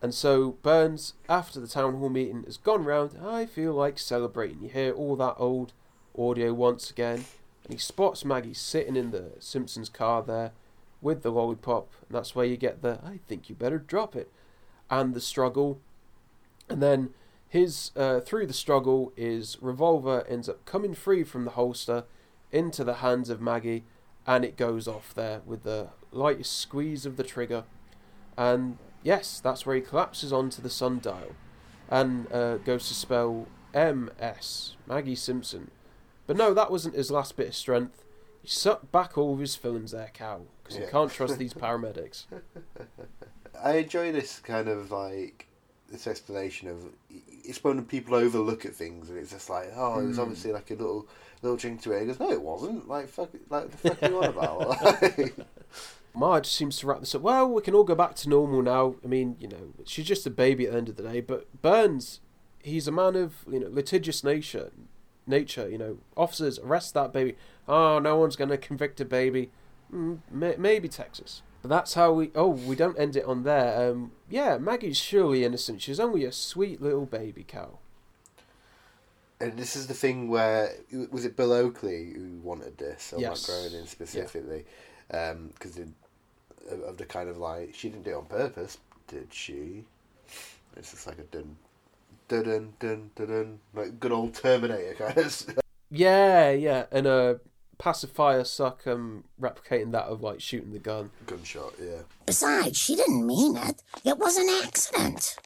[0.00, 4.62] And so Burns, after the town hall meeting has gone round, I feel like celebrating.
[4.62, 5.74] You hear all that old
[6.18, 7.26] audio once again,
[7.64, 10.52] and he spots Maggie sitting in the Simpsons car there
[11.00, 14.30] with the lollipop, and that's where you get the I think you better drop it,
[14.90, 15.80] and the struggle,
[16.68, 17.10] and then
[17.48, 22.04] his uh, through the struggle his revolver ends up coming free from the holster
[22.50, 23.84] into the hands of Maggie,
[24.26, 27.64] and it goes off there with the lightest squeeze of the trigger,
[28.36, 31.34] and yes, that's where he collapses onto the sundial,
[31.90, 35.70] and uh, goes to spell M S Maggie Simpson,
[36.26, 38.04] but no, that wasn't his last bit of strength.
[38.42, 40.86] He sucked back all of his fillings there, Cal, because Yeah.
[40.86, 42.24] he can't trust these paramedics.
[43.62, 45.46] I enjoy this kind of like
[45.90, 46.84] this explanation of
[47.44, 50.22] it's when people overlook at things and it's just like oh it was Mm.
[50.22, 51.06] obviously like a little
[51.42, 52.00] little drink to it.
[52.00, 55.30] He goes no it wasn't like fuck like the fuck you on about?
[56.14, 57.22] Marge seems to wrap this up.
[57.22, 58.96] Well, we can all go back to normal now.
[59.02, 61.20] I mean, you know, she's just a baby at the end of the day.
[61.22, 62.20] But Burns,
[62.62, 64.70] he's a man of you know litigious nature.
[65.26, 67.36] Nature, you know, officers arrest that baby.
[67.68, 69.50] Oh, no one's going to convict a baby.
[69.94, 70.18] Mm,
[70.58, 71.42] maybe Texas.
[71.62, 72.32] But that's how we.
[72.34, 73.90] Oh, we don't end it on there.
[73.92, 75.80] Um, yeah, Maggie's surely innocent.
[75.80, 77.78] She's only a sweet little baby Cal.
[79.40, 80.72] and this is the thing where
[81.10, 83.48] was it Bill Oakley who wanted this or Yes.
[83.48, 84.64] Matt Groening specifically
[85.08, 85.78] because
[86.70, 88.78] of the kind of like she didn't do it on purpose,
[89.08, 89.84] did she?
[90.76, 91.56] It's just like a dun
[92.32, 95.58] dun dun dun dun, dun like good old Terminator kind of.
[95.94, 97.34] Yeah, yeah, and uh,
[97.76, 101.10] pacifier suck um replicating that of like shooting the gun.
[101.26, 102.02] Gunshot, yeah.
[102.24, 103.82] Besides, she didn't mean it.
[104.02, 105.36] It was an accident.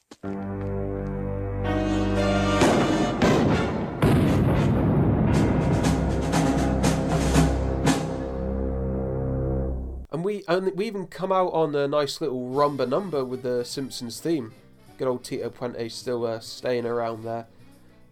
[10.12, 13.64] And we and we even come out on a nice little rumba number with the
[13.64, 14.52] Simpsons theme.
[14.98, 17.46] Good old Tito Puente still uh, staying around there.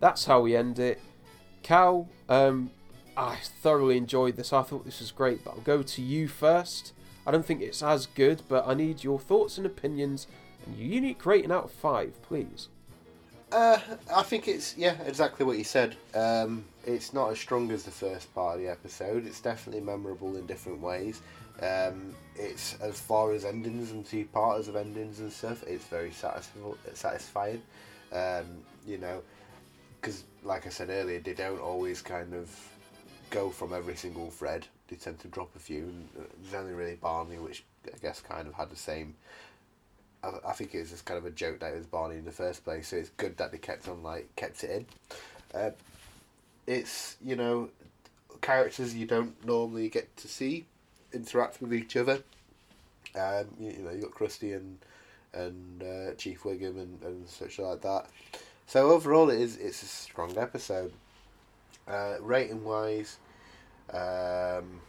[0.00, 1.00] That's how we end it.
[1.62, 2.70] Cal, um,
[3.16, 4.52] I thoroughly enjoyed this.
[4.52, 6.92] I thought this was great, but I'll go to you first.
[7.26, 10.26] I don't think it's as good, but I need your thoughts and opinions
[10.66, 12.68] and your unique rating out of five, please.
[13.52, 13.78] Uh,
[14.12, 15.96] I think it's yeah, exactly what you said.
[16.14, 19.26] Um, it's not as strong as the first part of the episode.
[19.26, 21.22] It's definitely memorable in different ways.
[21.62, 25.62] Um, it's as far as endings and two parters of endings and stuff.
[25.66, 27.62] It's very satisfying.
[28.12, 28.46] Um,
[28.86, 29.22] you know,
[30.00, 32.50] because like I said earlier, they don't always kind of
[33.30, 34.66] go from every single thread.
[34.88, 35.84] They tend to drop a few.
[35.84, 39.14] And uh, there's only really Barney, which I guess kind of had the same
[40.24, 42.24] I, I think it was just kind of a joke that it was Barney in
[42.24, 42.88] the first place.
[42.88, 44.86] So it's good that they kept on like kept it in.
[45.60, 45.70] Uh,
[46.66, 47.68] it's you know
[48.40, 50.66] characters you don't normally get to see
[51.14, 52.22] interact with each other.
[53.14, 54.78] Um, you, you know you got Krusty and
[55.32, 58.06] and uh, Chief Wiggum and, and such like that.
[58.66, 60.92] So overall, it is it's a strong episode.
[61.86, 63.18] Uh, rating wise,
[63.92, 64.80] um,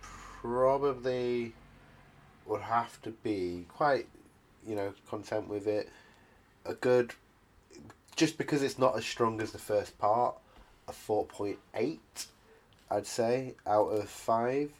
[0.00, 1.52] probably
[2.46, 4.06] would have to be quite,
[4.66, 5.90] you know, content with it.
[6.64, 7.12] A good,
[8.16, 10.34] just because it's not as strong as the first part,
[10.88, 11.98] a 4.8,
[12.90, 14.70] I'd say, out of 5.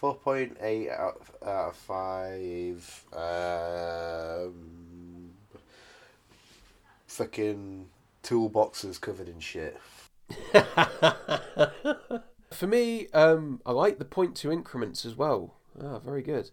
[0.00, 3.04] 4.8 out of, out of 5.
[3.12, 5.30] Um,
[7.06, 7.88] fucking
[8.22, 9.80] toolboxes covered in shit.
[12.50, 15.54] For me, um, I like the point two increments as well.
[15.82, 16.50] Ah, very good.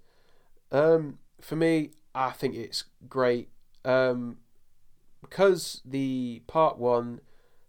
[0.71, 3.49] Um, for me, I think it's great.
[3.85, 4.37] Um,
[5.21, 7.21] because the part one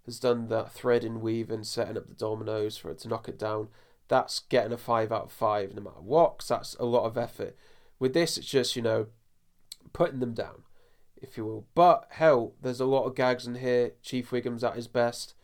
[0.07, 3.29] has done that thread and weave and setting up the dominoes for it to knock
[3.29, 3.69] it down.
[4.13, 6.37] That's getting a five out of five no matter what.
[6.37, 7.57] 'cause that's a lot of effort.
[7.99, 9.07] With this, it's just you know
[9.95, 10.65] putting them down,
[11.17, 11.67] if you will.
[11.75, 13.93] But hell, there's a lot of gags in here.
[14.03, 15.35] Chief Wiggum's at his best.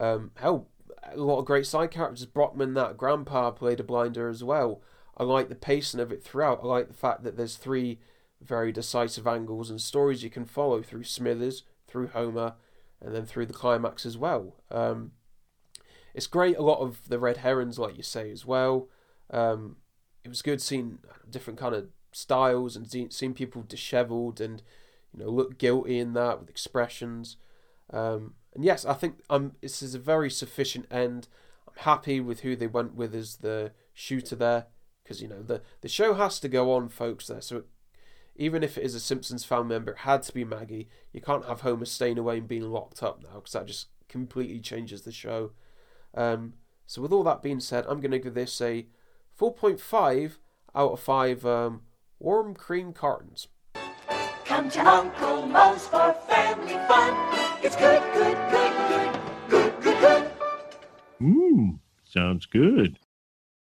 [0.00, 0.66] Um, hell,
[1.04, 2.26] a lot of great side characters.
[2.26, 4.82] Brockman, that grandpa, played a blinder as well.
[5.16, 6.64] I like the pacing of it throughout.
[6.64, 8.00] I like the fact that there's three
[8.40, 12.54] very decisive angles and stories you can follow through Smithers, through Homer,
[13.00, 14.56] and then through the climax as well.
[14.72, 15.12] Um,
[16.18, 16.58] it's great.
[16.58, 18.88] A lot of the red herons, like you say, as well.
[19.30, 19.76] Um,
[20.24, 20.98] it was good seeing
[21.30, 24.60] different kind of styles and seeing people dishevelled and
[25.12, 27.36] you know look guilty in that with expressions.
[27.90, 31.28] Um, and yes, I think um, this is a very sufficient end.
[31.68, 34.66] I'm happy with who they went with as the shooter there
[35.04, 37.28] because you know the the show has to go on, folks.
[37.28, 37.62] There, so
[38.34, 40.88] even if it is a Simpsons family member, it had to be Maggie.
[41.12, 44.58] You can't have Homer staying away and being locked up now because that just completely
[44.58, 45.52] changes the show.
[46.14, 46.54] Um,
[46.86, 48.86] so with all that being said, I'm going to give this a
[49.38, 50.38] 4.5
[50.74, 51.82] out of 5 um,
[52.18, 53.48] warm cream cartons.
[54.44, 57.14] Come to Uncle Moe's for family fun.
[57.62, 60.30] It's good, good, good, good, good, good, good.
[61.20, 62.98] Mmm, sounds good.